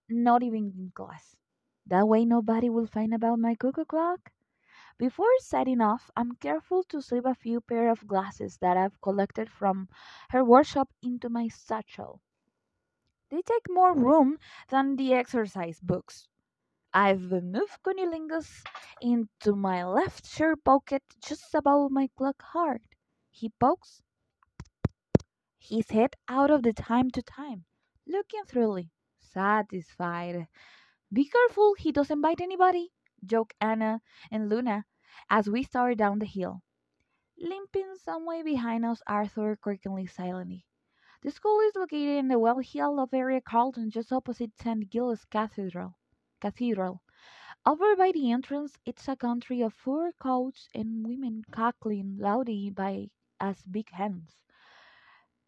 not 0.09 0.43
even 0.43 0.73
in 0.77 0.93
class. 0.95 1.37
That 1.87 2.09
way 2.09 2.25
nobody 2.25 2.71
will 2.71 2.87
find 2.87 3.13
about 3.13 3.39
my 3.41 3.55
cuckoo 3.55 3.85
clock. 3.85 4.33
Before 4.99 5.33
setting 5.39 5.81
off, 5.81 6.11
I'm 6.17 6.33
careful 6.37 6.83
to 6.85 7.01
slip 7.01 7.25
a 7.25 7.35
few 7.35 7.61
pair 7.61 7.89
of 7.89 8.07
glasses 8.07 8.59
that 8.59 8.77
I've 8.77 9.01
collected 9.01 9.49
from 9.49 9.89
her 10.31 10.45
workshop 10.45 10.91
into 11.03 11.29
my 11.29 11.49
satchel. 11.49 12.21
They 13.31 13.43
take 13.43 13.71
more 13.71 13.95
room 13.95 14.39
than 14.69 14.97
the 14.97 15.15
exercise 15.15 15.81
books. 15.81 16.27
I've 16.93 17.31
moved 17.31 17.79
cunnilingus 17.85 18.65
into 19.01 19.55
my 19.55 19.85
left 19.85 20.27
shirt 20.27 20.65
pocket 20.65 21.03
just 21.25 21.55
above 21.55 21.91
my 21.93 22.09
clock 22.17 22.43
heart. 22.43 22.83
He 23.31 23.51
pokes 23.61 24.03
his 25.59 25.91
head 25.91 26.17
out 26.29 26.51
of 26.51 26.63
the 26.63 26.73
time 26.73 27.11
to 27.13 27.23
time, 27.23 27.65
looking 28.07 28.43
thoroughly 28.45 28.91
satisfied. 29.21 30.49
Be 31.13 31.27
careful 31.27 31.75
he 31.75 31.93
doesn't 31.93 32.21
bite 32.21 32.41
anybody, 32.41 32.93
joke 33.25 33.55
Anna 33.61 34.01
and 34.31 34.49
Luna 34.49 34.85
as 35.31 35.49
we 35.49 35.63
start 35.63 35.99
down 35.99 36.19
the 36.19 36.27
hill. 36.27 36.63
Limping 37.39 37.95
some 37.97 38.27
way 38.27 38.43
behind 38.43 38.85
us, 38.85 39.03
Arthur 39.07 39.57
creakingly 39.57 40.07
silently. 40.07 40.65
The 41.23 41.31
school 41.31 41.61
is 41.61 41.75
located 41.75 42.19
in 42.19 42.29
the 42.29 42.39
well 42.39 42.59
hill 42.59 43.01
of 43.01 43.13
area 43.13 43.41
Carlton, 43.41 43.91
just 43.91 44.13
opposite 44.13 44.57
St. 44.57 44.89
Giles 44.89 45.25
Cathedral. 45.25 45.97
Cathedral. 46.41 47.03
Over 47.67 47.97
by 47.97 48.13
the 48.13 48.31
entrance, 48.31 48.79
it's 48.85 49.09
a 49.09 49.17
country 49.17 49.61
of 49.63 49.75
fur 49.75 50.13
coats 50.13 50.69
and 50.75 51.07
women 51.07 51.45
cackling 51.51 52.17
loudly 52.19 52.71
by 52.71 53.11
as 53.41 53.63
big 53.63 53.91
hens. 53.91 54.43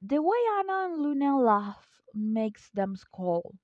The 0.03 0.21
way 0.21 0.39
Anna 0.59 0.87
and 0.87 1.03
Luna 1.03 1.39
laugh 1.39 2.03
makes 2.15 2.71
them 2.71 2.97
scold. 2.97 3.57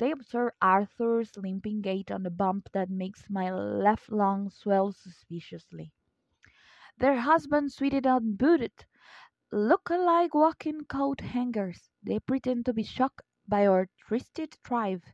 They 0.00 0.10
observe 0.10 0.54
Arthur's 0.60 1.36
limping 1.38 1.82
gait 1.82 2.10
on 2.10 2.24
the 2.24 2.30
bump 2.32 2.70
that 2.72 2.90
makes 2.90 3.30
my 3.30 3.52
left 3.52 4.10
lung 4.10 4.50
swell 4.50 4.92
suspiciously. 4.92 5.94
Their 6.98 7.18
husbands, 7.20 7.74
sweated 7.74 8.06
and 8.06 8.38
booted, 8.38 8.86
look 9.52 9.90
like 9.90 10.34
walking 10.34 10.84
coat 10.84 11.20
hangers. 11.20 11.90
They 12.02 12.20
pretend 12.20 12.66
to 12.66 12.72
be 12.74 12.82
shocked 12.84 13.22
by 13.48 13.66
our 13.66 13.88
twisted 14.08 14.56
tribe, 14.64 15.04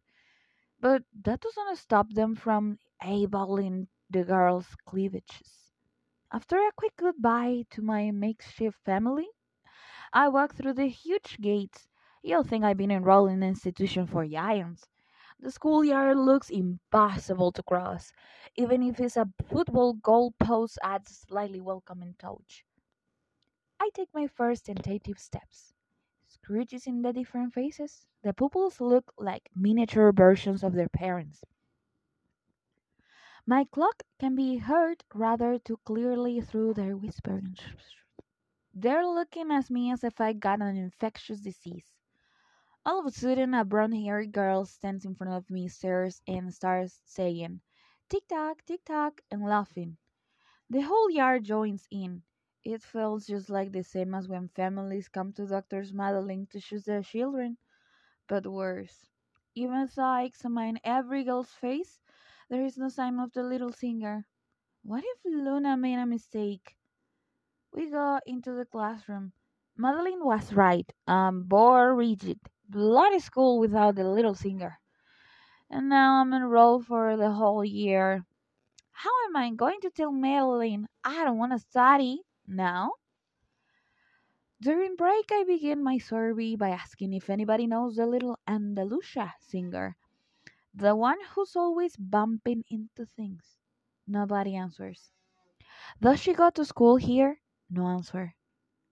but 0.81 1.05
that 1.23 1.41
doesn't 1.41 1.77
stop 1.77 2.13
them 2.13 2.35
from 2.35 2.79
eyeballing 3.03 3.89
the 4.11 4.25
girls' 4.25 4.77
cleavages. 4.87 5.73
After 6.33 6.57
a 6.59 6.73
quick 6.77 6.97
goodbye 6.97 7.67
to 7.71 7.83
my 7.83 8.11
makeshift 8.13 8.79
family, 8.85 9.29
I 10.13 10.29
walk 10.29 10.55
through 10.55 10.75
the 10.75 10.89
huge 10.89 11.39
gates. 11.41 11.89
You'll 12.27 12.43
think 12.43 12.65
I've 12.65 12.77
been 12.77 12.91
enrolled 12.91 13.31
in 13.31 13.45
an 13.45 13.49
institution 13.49 14.09
for 14.09 14.27
giants. 14.27 14.89
The 15.39 15.53
schoolyard 15.53 16.17
looks 16.17 16.51
impossible 16.51 17.53
to 17.53 17.63
cross, 17.63 18.13
even 18.57 18.83
if 18.83 18.99
it's 18.99 19.17
a 19.17 19.31
football 19.49 19.95
goalpost 19.95 20.77
adds 20.83 21.13
a 21.13 21.15
slightly 21.15 21.61
welcoming 21.61 22.17
touch. 22.19 22.65
I 23.79 23.91
take 23.95 24.13
my 24.13 24.27
first 24.27 24.67
tentative 24.67 25.21
steps. 25.21 25.73
Scrooge 26.27 26.73
is 26.73 26.89
in 26.89 27.03
the 27.03 27.13
different 27.13 27.55
faces. 27.55 28.09
The 28.25 28.35
pupils 28.35 28.81
look 28.81 29.13
like 29.17 29.49
miniature 29.55 30.11
versions 30.11 30.65
of 30.65 30.73
their 30.73 30.89
parents. 30.89 31.45
My 33.47 33.67
clock 33.67 34.03
can 34.19 34.35
be 34.35 34.57
heard 34.57 35.05
rather 35.15 35.61
too 35.61 35.79
clearly 35.85 36.41
through 36.41 36.75
their 36.75 36.97
whispering. 36.97 37.57
They're 38.75 39.07
looking 39.07 39.53
at 39.53 39.71
me 39.71 39.93
as 39.93 40.03
if 40.03 40.21
I 40.21 40.33
got 40.33 40.61
an 40.61 40.77
infectious 40.77 41.39
disease. 41.39 41.96
All 42.87 43.01
of 43.01 43.05
a 43.05 43.11
sudden, 43.11 43.53
a 43.53 43.67
brown 43.67 43.93
haired 43.93 44.33
girl 44.33 44.65
stands 44.65 45.05
in 45.05 45.15
front 45.15 45.35
of 45.35 45.51
me, 45.51 45.69
stares, 45.69 46.23
and 46.27 46.55
starts 46.55 47.03
saying, 47.05 47.61
Tick 48.09 48.27
tock, 48.29 48.65
tick 48.65 48.83
tock, 48.87 49.21
and 49.31 49.43
laughing. 49.45 49.99
The 50.71 50.81
whole 50.83 51.11
yard 51.11 51.45
joins 51.45 51.87
in. 51.91 52.23
It 52.65 52.83
feels 52.83 53.27
just 53.27 53.51
like 53.51 53.73
the 53.73 53.83
same 53.85 54.15
as 54.15 54.29
when 54.29 54.49
families 54.49 55.09
come 55.09 55.33
to 55.35 55.47
Dr. 55.47 55.85
Madeleine 55.93 56.47
to 56.53 56.61
choose 56.61 56.85
their 56.87 57.03
children, 57.03 57.59
but 58.29 58.47
worse. 58.47 59.11
Even 59.55 59.77
as 59.79 59.99
I 59.99 60.23
examine 60.25 60.81
every 60.85 61.25
girl's 61.25 61.53
face, 61.53 62.01
there 62.49 62.65
is 62.65 62.79
no 62.79 62.89
sign 62.89 63.21
of 63.21 63.33
the 63.33 63.43
little 63.43 63.73
singer. 63.73 64.27
What 64.83 65.05
if 65.05 65.19
Luna 65.25 65.77
made 65.77 65.99
a 65.99 66.07
mistake? 66.07 66.77
We 67.73 67.91
go 67.91 68.19
into 68.27 68.53
the 68.53 68.65
classroom. 68.65 69.33
Madeleine 69.77 70.25
was 70.25 70.53
right. 70.53 70.93
I'm 71.07 71.45
bored 71.45 71.97
rigid. 71.97 72.41
Bloody 72.69 73.21
school 73.21 73.61
without 73.61 73.95
the 73.95 74.05
little 74.05 74.35
singer. 74.35 74.81
And 75.71 75.89
now 75.89 76.21
I'm 76.21 76.35
enrolled 76.35 76.87
for 76.87 77.17
the 77.17 77.31
whole 77.31 77.65
year. 77.65 78.25
How 78.91 79.11
am 79.29 79.37
I 79.37 79.51
going 79.51 79.81
to 79.83 79.91
tell 79.91 80.11
Madeleine 80.11 80.89
I 81.05 81.25
don't 81.25 81.39
want 81.39 81.53
to 81.53 81.59
study 81.59 82.23
now? 82.47 82.93
During 84.61 84.97
break, 84.97 85.27
I 85.31 85.45
begin 85.45 85.85
my 85.85 85.99
survey 85.99 86.57
by 86.57 86.71
asking 86.71 87.13
if 87.13 87.31
anybody 87.31 87.67
knows 87.67 87.97
the 87.97 88.07
little 88.07 88.39
Andalusia 88.49 89.35
singer, 89.39 89.97
the 90.75 90.97
one 90.97 91.19
who's 91.35 91.55
always 91.55 91.95
bumping 91.97 92.65
into 92.71 93.07
things. 93.07 93.59
Nobody 94.09 94.57
answers. 94.57 95.11
Does 96.01 96.21
she 96.21 96.33
go 96.33 96.51
to 96.51 96.65
school 96.65 96.97
here? 96.97 97.41
No 97.71 97.87
answer. 97.87 98.35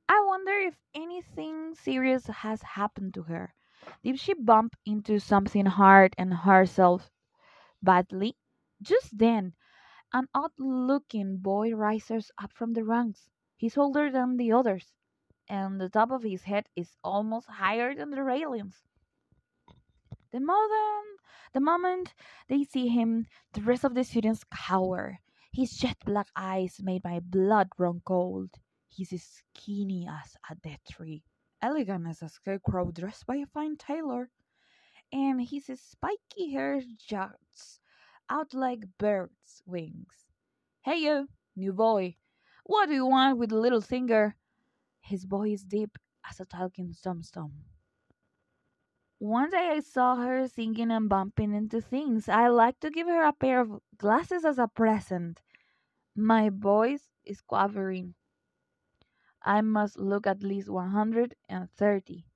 I 0.08 0.22
wonder 0.26 0.52
if 0.52 0.76
anything 0.94 1.74
serious 1.74 2.26
has 2.26 2.62
happened 2.62 3.14
to 3.14 3.22
her. 3.22 3.54
Did 4.03 4.18
she 4.18 4.35
bump 4.35 4.77
into 4.87 5.18
something 5.18 5.66
hard 5.66 6.14
and 6.18 6.33
herself 6.33 7.11
badly? 7.83 8.37
Just 8.83 9.18
then, 9.18 9.55
an 10.12 10.29
odd 10.35 10.53
looking 10.59 11.38
boy 11.38 11.75
rises 11.75 12.31
up 12.38 12.53
from 12.53 12.73
the 12.75 12.85
ranks. 12.85 13.29
He's 13.57 13.77
older 13.77 14.11
than 14.11 14.37
the 14.37 14.53
others, 14.53 14.92
and 15.49 15.81
the 15.81 15.88
top 15.88 16.11
of 16.11 16.23
his 16.23 16.44
head 16.44 16.66
is 16.77 16.97
almost 17.03 17.49
higher 17.49 17.94
than 17.94 18.11
the 18.11 18.23
railings. 18.23 18.85
The 20.33 20.40
moment, 20.40 21.20
the 21.53 21.61
moment 21.61 22.14
they 22.49 22.64
see 22.64 22.88
him, 22.88 23.27
the 23.53 23.62
rest 23.62 23.85
of 23.85 23.94
the 23.94 24.05
students 24.05 24.44
cower. 24.44 25.20
His 25.53 25.77
jet 25.77 25.97
black 26.05 26.29
eyes 26.37 26.81
made 26.83 27.05
my 27.05 27.20
blood 27.20 27.68
run 27.79 28.01
cold. 28.05 28.51
He's 28.88 29.11
skinny 29.55 30.07
as 30.09 30.37
a 30.51 30.55
dead 30.57 30.81
tree, 30.90 31.25
elegant 31.64 32.07
as 32.07 32.20
a 32.20 32.29
scarecrow 32.29 32.90
dressed 32.90 33.27
by 33.27 33.37
a 33.37 33.46
fine 33.46 33.77
tailor, 33.77 34.29
and 35.11 35.40
his 35.40 35.64
spiky 35.81 36.53
hair 36.53 36.83
juts 37.09 37.81
out 38.29 38.53
like 38.53 38.98
birds' 38.98 39.62
wings. 39.64 40.27
Hey, 40.83 40.98
you, 40.98 41.29
new 41.57 41.72
boy, 41.72 42.16
what 42.64 42.88
do 42.88 42.94
you 42.94 43.07
want 43.07 43.38
with 43.38 43.48
the 43.48 43.57
little 43.57 43.81
singer? 43.81 44.37
His 45.00 45.24
voice 45.24 45.62
deep 45.62 45.96
as 46.29 46.38
a 46.38 46.44
talking 46.44 46.92
stump-stump. 46.92 47.53
One 49.18 49.48
day 49.48 49.70
I 49.72 49.81
saw 49.81 50.16
her 50.16 50.46
singing 50.48 50.90
and 50.90 51.09
bumping 51.09 51.55
into 51.55 51.81
things. 51.81 52.29
I 52.29 52.48
like 52.48 52.79
to 52.81 52.90
give 52.90 53.07
her 53.07 53.24
a 53.24 53.33
pair 53.33 53.61
of 53.61 53.81
glasses 53.96 54.44
as 54.44 54.59
a 54.59 54.68
present. 54.68 55.40
My 56.14 56.50
voice 56.50 57.09
is 57.24 57.40
quavering. 57.40 58.14
I 59.44 59.61
must 59.61 59.98
look 59.98 60.26
at 60.26 60.42
least 60.42 60.68
130. 60.70 62.26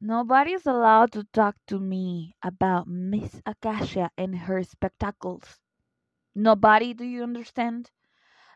Nobody's 0.00 0.66
allowed 0.66 1.12
to 1.12 1.24
talk 1.24 1.56
to 1.66 1.78
me 1.78 2.34
about 2.42 2.88
Miss 2.88 3.42
Acacia 3.44 4.10
and 4.16 4.34
her 4.36 4.62
spectacles. 4.62 5.60
Nobody, 6.34 6.94
do 6.94 7.04
you 7.04 7.22
understand? 7.22 7.90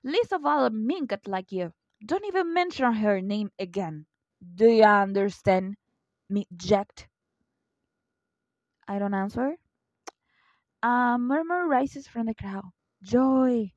Least 0.03 0.33
of 0.33 0.47
all 0.47 0.65
a 0.65 0.71
minket 0.71 1.29
like 1.29 1.53
you. 1.53 1.73
Don't 2.05 2.25
even 2.25 2.55
mention 2.55 2.93
her 2.95 3.21
name 3.21 3.51
again. 3.59 4.07
Do 4.55 4.69
you 4.69 4.85
understand? 4.85 5.77
Me 6.31 6.47
jacked. 6.57 7.09
I 8.89 8.99
don't 8.99 9.15
answer. 9.15 9.57
A 10.83 11.17
murmur 11.19 11.67
rises 11.67 12.07
from 12.07 12.27
the 12.27 12.35
crowd. 12.35 12.65
Joy! 13.03 13.73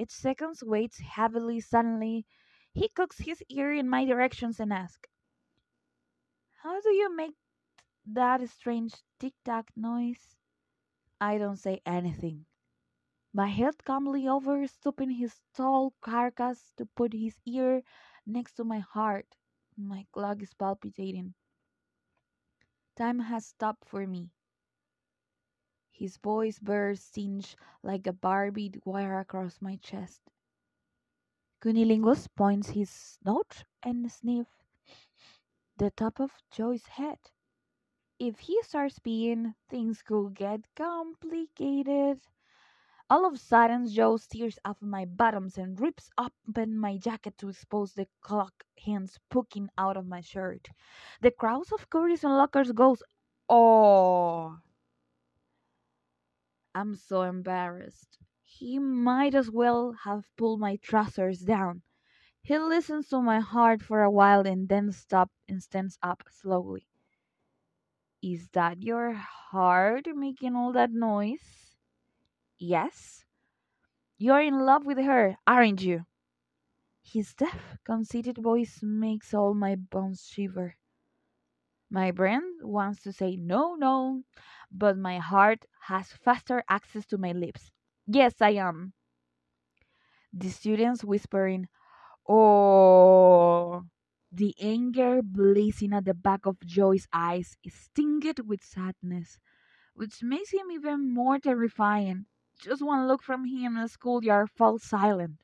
Each 0.00 0.12
second 0.12 0.56
waits 0.62 0.98
heavily. 0.98 1.60
Suddenly, 1.60 2.26
he 2.72 2.88
cocks 2.88 3.18
his 3.18 3.42
ear 3.50 3.74
in 3.74 3.90
my 3.90 4.06
direction 4.06 4.54
and 4.58 4.72
asks, 4.72 5.10
How 6.62 6.80
do 6.80 6.88
you 6.88 7.14
make 7.14 7.34
that 8.06 8.48
strange 8.48 8.94
tic 9.18 9.34
tac 9.44 9.70
noise? 9.76 10.36
I 11.20 11.36
don't 11.38 11.58
say 11.58 11.82
anything. 11.84 12.46
My 13.34 13.48
head 13.48 13.84
calmly 13.84 14.26
over, 14.26 14.66
stooping 14.66 15.10
his 15.10 15.40
tall 15.54 15.92
carcass 16.00 16.72
to 16.78 16.86
put 16.86 17.12
his 17.12 17.38
ear 17.44 17.82
next 18.26 18.54
to 18.54 18.64
my 18.64 18.78
heart. 18.78 19.36
My 19.76 20.06
clock 20.12 20.42
is 20.42 20.54
palpitating. 20.54 21.34
Time 22.96 23.18
has 23.18 23.46
stopped 23.46 23.84
for 23.88 24.06
me. 24.06 24.30
His 26.00 26.18
voice 26.18 26.58
bursts 26.58 27.14
singed 27.14 27.56
like 27.84 28.08
a 28.08 28.12
barbed 28.12 28.80
wire 28.84 29.20
across 29.20 29.62
my 29.62 29.76
chest. 29.76 30.22
Cunnilingus 31.60 32.26
points 32.26 32.70
his 32.70 32.90
snout 32.90 33.64
and 33.84 34.10
sniffs 34.10 34.64
the 35.76 35.90
top 35.90 36.20
of 36.20 36.32
Joe's 36.50 36.86
head. 36.86 37.18
If 38.18 38.40
he 38.40 38.62
starts 38.62 38.98
peeing, 39.00 39.54
things 39.68 40.02
could 40.02 40.34
get 40.34 40.66
complicated. 40.76 42.20
All 43.10 43.26
of 43.26 43.34
a 43.34 43.38
sudden, 43.38 43.88
Joe 43.88 44.16
steers 44.16 44.58
off 44.64 44.80
my 44.82 45.04
bottoms 45.04 45.58
and 45.58 45.80
rips 45.80 46.10
open 46.18 46.78
my 46.78 46.96
jacket 46.98 47.38
to 47.38 47.48
expose 47.48 47.94
the 47.94 48.08
clock 48.20 48.64
hands 48.84 49.18
poking 49.30 49.70
out 49.78 49.96
of 49.96 50.06
my 50.06 50.20
shirt. 50.20 50.70
The 51.20 51.30
crowds 51.30 51.72
of 51.72 51.90
curious 51.90 52.24
and 52.24 52.36
lockers 52.36 52.72
goes, 52.72 53.02
oh. 53.48 54.19
I'm 56.80 56.94
so 56.94 57.24
embarrassed. 57.24 58.16
He 58.42 58.78
might 58.78 59.34
as 59.34 59.50
well 59.50 59.92
have 60.04 60.24
pulled 60.38 60.60
my 60.60 60.76
trousers 60.76 61.40
down. 61.40 61.82
He 62.40 62.56
listens 62.56 63.10
to 63.10 63.20
my 63.20 63.40
heart 63.40 63.82
for 63.82 64.02
a 64.02 64.10
while 64.10 64.46
and 64.46 64.66
then 64.66 64.90
stops 64.90 65.34
and 65.46 65.62
stands 65.62 65.98
up 66.02 66.24
slowly. 66.30 66.86
Is 68.22 68.48
that 68.52 68.82
your 68.82 69.12
heart 69.12 70.06
making 70.14 70.56
all 70.56 70.72
that 70.72 70.90
noise? 70.90 71.76
Yes. 72.58 73.26
You're 74.16 74.40
in 74.40 74.64
love 74.64 74.86
with 74.86 74.96
her, 74.96 75.36
aren't 75.46 75.82
you? 75.82 76.06
His 77.02 77.34
deaf, 77.34 77.76
conceited 77.84 78.38
voice 78.38 78.82
makes 78.82 79.34
all 79.34 79.52
my 79.52 79.74
bones 79.76 80.26
shiver. 80.26 80.76
My 81.90 82.10
brain 82.10 82.40
wants 82.62 83.02
to 83.02 83.12
say 83.12 83.36
no, 83.36 83.74
no, 83.74 84.24
but 84.70 84.96
my 84.98 85.18
heart 85.18 85.66
has 85.82 86.12
faster 86.12 86.64
access 86.68 87.06
to 87.06 87.18
my 87.18 87.32
lips. 87.32 87.70
Yes, 88.06 88.40
I 88.40 88.50
am. 88.50 88.94
The 90.32 90.48
students 90.50 91.04
whispering, 91.04 91.68
Oh, 92.28 93.84
the 94.32 94.54
anger 94.60 95.22
blazing 95.22 95.92
at 95.94 96.04
the 96.06 96.14
back 96.14 96.46
of 96.46 96.60
Joe's 96.60 97.08
eyes 97.12 97.56
is 97.64 97.90
tinged 97.94 98.40
with 98.40 98.62
sadness, 98.64 99.38
which 99.94 100.22
makes 100.22 100.52
him 100.52 100.70
even 100.70 101.14
more 101.14 101.38
terrifying. 101.38 102.26
Just 102.58 102.82
one 102.82 103.08
look 103.08 103.22
from 103.22 103.46
him 103.46 103.76
in 103.76 103.82
the 103.82 103.88
schoolyard 103.88 104.50
falls 104.50 104.84
silent. 104.84 105.42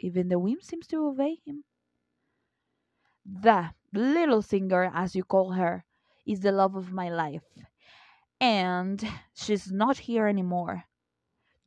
Even 0.00 0.26
the 0.26 0.40
wind 0.40 0.64
seems 0.64 0.88
to 0.88 0.96
obey 1.06 1.36
him. 1.44 1.62
The 3.24 3.72
little 3.94 4.42
singer, 4.42 4.90
as 4.92 5.16
you 5.16 5.24
call 5.24 5.52
her, 5.52 5.86
is 6.26 6.40
the 6.40 6.52
love 6.52 6.74
of 6.74 6.92
my 6.92 7.08
life. 7.08 7.46
And 8.42 9.02
she's 9.32 9.72
not 9.72 9.96
here 9.98 10.26
anymore. 10.26 10.84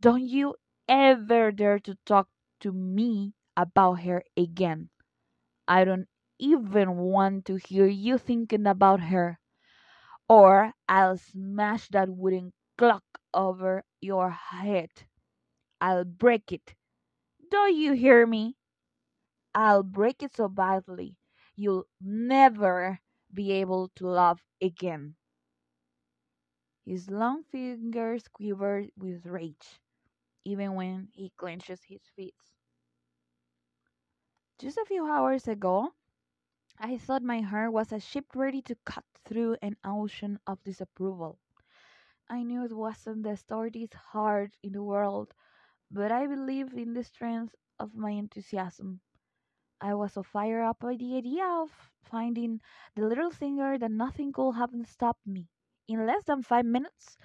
Don't 0.01 0.27
you 0.27 0.55
ever 0.87 1.51
dare 1.51 1.79
to 1.79 1.95
talk 2.05 2.29
to 2.61 2.71
me 2.71 3.33
about 3.57 4.01
her 4.01 4.23
again. 4.37 4.89
I 5.67 5.85
don't 5.85 6.09
even 6.39 6.97
want 6.97 7.45
to 7.47 7.55
hear 7.57 7.87
you 7.87 8.17
thinking 8.17 8.67
about 8.67 9.01
her, 9.01 9.39
or 10.29 10.73
I'll 10.89 11.17
smash 11.17 11.89
that 11.89 12.09
wooden 12.09 12.53
clock 12.77 13.03
over 13.33 13.83
your 14.01 14.31
head. 14.31 14.91
I'll 15.81 16.05
break 16.05 16.51
it. 16.51 16.75
Do 17.51 17.73
you 17.73 17.93
hear 17.93 18.27
me? 18.27 18.57
I'll 19.55 19.81
break 19.81 20.21
it 20.21 20.35
so 20.35 20.47
badly 20.47 21.17
you'll 21.55 21.87
never 21.99 22.99
be 23.33 23.51
able 23.53 23.89
to 23.95 24.07
love 24.07 24.43
again. 24.61 25.15
His 26.85 27.09
long 27.09 27.43
fingers 27.43 28.27
quivered 28.29 28.91
with 28.97 29.25
rage, 29.25 29.81
even 30.45 30.75
when 30.75 31.09
he 31.13 31.31
clenches 31.37 31.83
his 31.83 32.01
fists. 32.15 32.53
Just 34.57 34.79
a 34.79 34.85
few 34.85 35.05
hours 35.05 35.47
ago, 35.47 35.93
I 36.79 36.97
thought 36.97 37.23
my 37.23 37.41
heart 37.41 37.73
was 37.73 37.91
a 37.91 37.99
ship 37.99 38.35
ready 38.35 38.61
to 38.63 38.75
cut 38.85 39.05
through 39.25 39.57
an 39.61 39.77
ocean 39.83 40.39
of 40.47 40.63
disapproval. 40.63 41.39
I 42.29 42.43
knew 42.43 42.63
it 42.65 42.73
wasn't 42.75 43.23
the 43.23 43.37
story's 43.37 43.93
heart 43.93 44.57
in 44.63 44.73
the 44.73 44.83
world, 44.83 45.33
but 45.91 46.11
I 46.11 46.27
believed 46.27 46.73
in 46.73 46.93
the 46.93 47.03
strength 47.03 47.55
of 47.79 47.95
my 47.95 48.11
enthusiasm. 48.11 49.01
I 49.81 49.95
was 49.95 50.13
so 50.13 50.23
fired 50.23 50.63
up 50.63 50.79
by 50.79 50.97
the 50.97 51.17
idea 51.17 51.45
of 51.47 51.71
finding 52.03 52.61
the 52.95 53.07
little 53.07 53.31
singer 53.31 53.77
that 53.77 53.91
nothing 53.91 54.33
could 54.33 54.53
have 54.53 54.71
stopped 54.87 55.27
me. 55.27 55.49
In 55.87 56.05
less 56.05 56.25
than 56.25 56.43
five 56.43 56.65
minutes, 56.65 57.17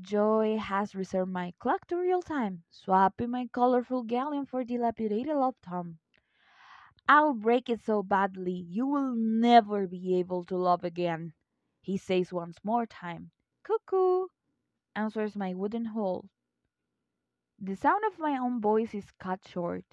Joe 0.00 0.58
has 0.58 0.94
reserved 0.94 1.32
my 1.32 1.54
clock 1.58 1.86
to 1.88 1.96
real 1.98 2.22
time, 2.22 2.64
swapping 2.70 3.30
my 3.30 3.48
colorful 3.52 4.04
galleon 4.04 4.46
for 4.46 4.64
dilapidated 4.64 5.36
love 5.36 5.56
tom. 5.62 5.98
I'll 7.06 7.34
break 7.34 7.68
it 7.68 7.82
so 7.82 8.02
badly 8.02 8.54
you 8.54 8.86
will 8.86 9.14
never 9.14 9.86
be 9.86 10.18
able 10.18 10.44
to 10.44 10.56
love 10.56 10.82
again, 10.82 11.34
he 11.82 11.98
says 11.98 12.32
once 12.32 12.56
more 12.64 12.86
time. 12.86 13.32
Cuckoo, 13.64 14.28
answers 14.96 15.36
my 15.36 15.54
wooden 15.54 15.86
hull. 15.86 16.30
The 17.60 17.76
sound 17.76 18.02
of 18.06 18.18
my 18.18 18.36
own 18.36 18.60
voice 18.60 18.92
is 18.92 19.12
cut 19.12 19.46
short. 19.46 19.84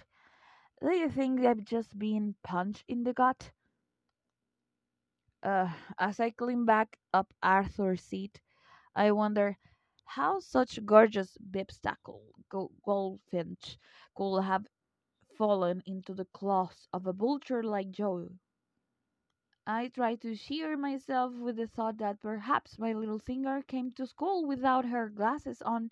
Do 0.82 0.92
you 0.96 1.10
think 1.10 1.42
I've 1.42 1.64
just 1.66 1.98
been 2.00 2.36
punched 2.44 2.86
in 2.88 3.04
the 3.04 3.14
gut? 3.14 3.52
Uh, 5.48 5.74
as 5.98 6.20
I 6.20 6.32
climb 6.32 6.66
back 6.66 7.00
up 7.14 7.34
Arthur's 7.42 8.04
Seat, 8.04 8.42
I 8.96 9.12
wonder 9.12 9.58
how 10.06 10.40
such 10.40 10.86
gorgeous 10.86 11.38
bipstackle 11.38 12.22
go- 12.50 12.72
goldfinch 12.84 13.78
could 14.16 14.42
have 14.44 14.68
fallen 15.38 15.84
into 15.86 16.14
the 16.14 16.26
claws 16.26 16.88
of 16.94 17.08
a 17.08 17.14
vulture 17.14 17.64
like 17.64 17.92
Joe. 17.92 18.30
I 19.68 19.90
try 19.90 20.16
to 20.16 20.36
cheer 20.36 20.76
myself 20.78 21.34
with 21.36 21.58
the 21.58 21.68
thought 21.68 21.98
that 21.98 22.20
perhaps 22.22 22.80
my 22.80 22.94
little 22.94 23.20
singer 23.20 23.62
came 23.62 23.92
to 23.94 24.08
school 24.08 24.46
without 24.48 24.86
her 24.86 25.10
glasses 25.10 25.62
on 25.62 25.92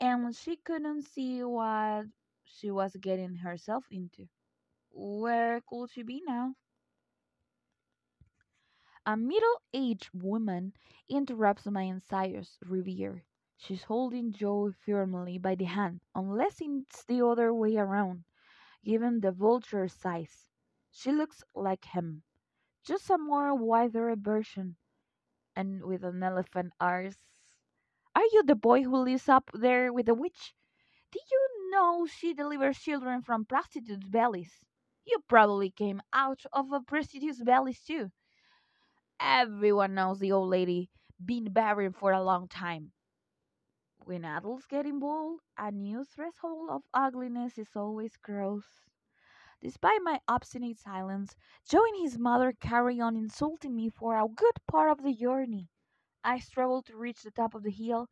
and 0.00 0.34
she 0.36 0.56
couldn't 0.56 1.02
see 1.02 1.42
what 1.44 2.06
she 2.44 2.70
was 2.70 2.96
getting 2.96 3.36
herself 3.36 3.86
into. 3.90 4.28
Where 4.90 5.60
could 5.62 5.90
she 5.90 6.02
be 6.02 6.22
now? 6.26 6.56
A 9.06 9.16
middle 9.16 9.62
aged 9.72 10.10
woman 10.12 10.72
interrupts 11.08 11.66
my 11.66 11.84
anxious 11.84 12.58
reverie. 12.66 13.22
She's 13.56 13.84
holding 13.84 14.32
Joe 14.32 14.72
firmly 14.72 15.38
by 15.38 15.54
the 15.54 15.66
hand, 15.66 16.00
unless 16.16 16.60
it's 16.60 17.04
the 17.04 17.24
other 17.24 17.54
way 17.54 17.76
around, 17.76 18.24
given 18.84 19.20
the 19.20 19.32
vulture's 19.32 19.92
size. 19.92 20.50
She 20.90 21.12
looks 21.12 21.44
like 21.54 21.84
him, 21.84 22.24
just 22.84 23.10
a 23.10 23.18
more 23.18 23.54
withered 23.54 24.24
version, 24.24 24.76
and 25.56 25.84
with 25.84 26.04
an 26.04 26.22
elephant 26.22 26.72
arse. 26.80 27.18
Are 28.14 28.24
you 28.32 28.42
the 28.42 28.54
boy 28.54 28.84
who 28.84 28.96
lives 28.96 29.28
up 29.28 29.50
there 29.52 29.92
with 29.92 30.06
the 30.06 30.14
witch? 30.14 30.54
Did 31.10 31.22
you 31.30 31.70
know 31.70 32.06
she 32.06 32.34
delivers 32.34 32.78
children 32.78 33.22
from 33.22 33.44
prostitutes' 33.44 34.06
bellies? 34.08 34.64
You 35.04 35.18
probably 35.28 35.70
came 35.70 36.02
out 36.12 36.42
of 36.52 36.72
a 36.72 36.80
prostitute's 36.80 37.42
bellies 37.42 37.82
too. 37.84 38.12
Everyone 39.22 39.94
knows 39.94 40.18
the 40.18 40.32
old 40.32 40.50
lady 40.50 40.90
been 41.24 41.50
barren 41.50 41.94
for 41.94 42.12
a 42.12 42.22
long 42.22 42.46
time. 42.46 42.92
When 44.04 44.26
adults 44.26 44.66
get 44.66 44.84
involved, 44.84 45.42
a 45.56 45.70
new 45.72 46.04
threshold 46.04 46.68
of 46.68 46.82
ugliness 46.92 47.56
is 47.56 47.74
always 47.74 48.18
crossed. 48.18 48.84
Despite 49.60 50.02
my 50.02 50.20
obstinate 50.28 50.78
silence, 50.78 51.36
Joe 51.68 51.84
and 51.84 52.02
his 52.02 52.18
mother 52.18 52.52
carry 52.52 53.00
on 53.00 53.16
insulting 53.16 53.76
me 53.76 53.88
for 53.88 54.16
a 54.16 54.28
good 54.28 54.58
part 54.66 54.90
of 54.90 55.02
the 55.02 55.14
journey. 55.14 55.68
I 56.24 56.38
struggle 56.40 56.82
to 56.82 56.96
reach 56.96 57.22
the 57.22 57.30
top 57.30 57.54
of 57.54 57.62
the 57.62 57.70
hill. 57.70 58.08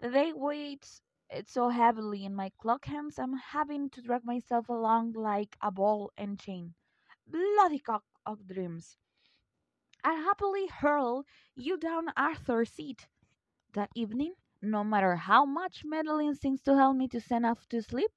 They 0.00 0.32
weight 0.32 1.00
it 1.30 1.48
so 1.48 1.70
heavily 1.70 2.24
in 2.24 2.34
my 2.34 2.50
clock 2.58 2.86
hands 2.86 3.18
I'm 3.18 3.34
having 3.34 3.90
to 3.90 4.02
drag 4.02 4.24
myself 4.24 4.68
along 4.68 5.12
like 5.12 5.56
a 5.60 5.70
ball 5.70 6.12
and 6.16 6.38
chain. 6.40 6.74
Bloody 7.26 7.78
cock 7.80 8.04
of 8.26 8.46
dreams. 8.46 8.98
I 10.06 10.14
happily 10.14 10.68
hurl 10.68 11.26
you 11.56 11.76
down 11.76 12.12
Arthur's 12.16 12.70
Seat. 12.70 13.08
That 13.74 13.90
evening, 13.96 14.34
no 14.62 14.84
matter 14.84 15.16
how 15.16 15.44
much 15.44 15.82
Madeleine 15.84 16.36
seems 16.36 16.62
to 16.62 16.76
help 16.76 16.96
me 16.96 17.08
to 17.08 17.20
send 17.20 17.44
off 17.44 17.68
to 17.70 17.82
sleep, 17.82 18.12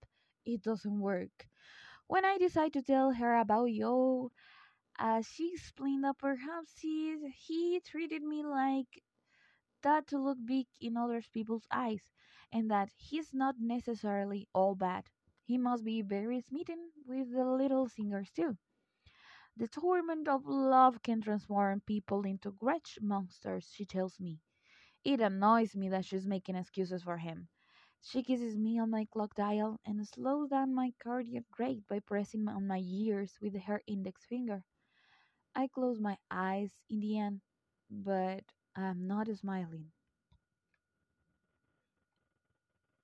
it 0.45 0.61
doesn't 0.61 0.99
work. 0.99 1.47
When 2.07 2.25
I 2.25 2.37
decide 2.37 2.73
to 2.73 2.83
tell 2.83 3.13
her 3.13 3.35
about 3.39 3.69
Joe, 3.71 4.31
uh, 4.99 5.23
she 5.23 5.53
explained 5.53 6.03
that 6.03 6.19
perhaps 6.19 6.79
he, 6.79 7.17
he 7.35 7.79
treated 7.81 8.21
me 8.21 8.43
like 8.43 9.03
that 9.83 10.07
to 10.09 10.19
look 10.19 10.37
big 10.45 10.67
in 10.79 10.95
other 10.95 11.23
people's 11.33 11.67
eyes, 11.71 12.13
and 12.53 12.69
that 12.71 12.89
he's 12.97 13.33
not 13.33 13.55
necessarily 13.59 14.47
all 14.53 14.75
bad. 14.75 15.05
He 15.43 15.57
must 15.57 15.83
be 15.83 16.03
very 16.03 16.41
smitten 16.41 16.91
with 17.07 17.31
the 17.33 17.45
little 17.45 17.89
singers 17.89 18.29
too. 18.31 18.57
The 19.59 19.67
torment 19.67 20.27
of 20.27 20.47
love 20.47 21.03
can 21.03 21.21
transform 21.21 21.81
people 21.81 22.25
into 22.25 22.55
wretched 22.59 23.03
monsters, 23.03 23.69
she 23.71 23.85
tells 23.85 24.19
me. 24.19 24.39
It 25.03 25.21
annoys 25.21 25.75
me 25.75 25.89
that 25.89 26.05
she's 26.05 26.27
making 26.27 26.55
excuses 26.55 27.03
for 27.03 27.17
him. 27.17 27.49
She 28.01 28.23
kisses 28.23 28.57
me 28.57 28.79
on 28.79 28.89
my 28.91 29.05
clock 29.05 29.35
dial 29.35 29.79
and 29.85 30.07
slows 30.07 30.49
down 30.49 30.73
my 30.73 30.93
cardiac 31.03 31.45
rate 31.59 31.87
by 31.87 31.99
pressing 31.99 32.47
on 32.47 32.67
my 32.67 32.79
ears 32.83 33.37
with 33.41 33.55
her 33.63 33.83
index 33.87 34.25
finger. 34.25 34.63
I 35.55 35.67
close 35.67 35.99
my 35.99 36.17
eyes 36.31 36.79
in 36.89 37.01
the 37.01 37.19
end, 37.19 37.41
but 37.89 38.43
I 38.75 38.87
am 38.87 39.07
not 39.07 39.27
smiling. 39.29 39.91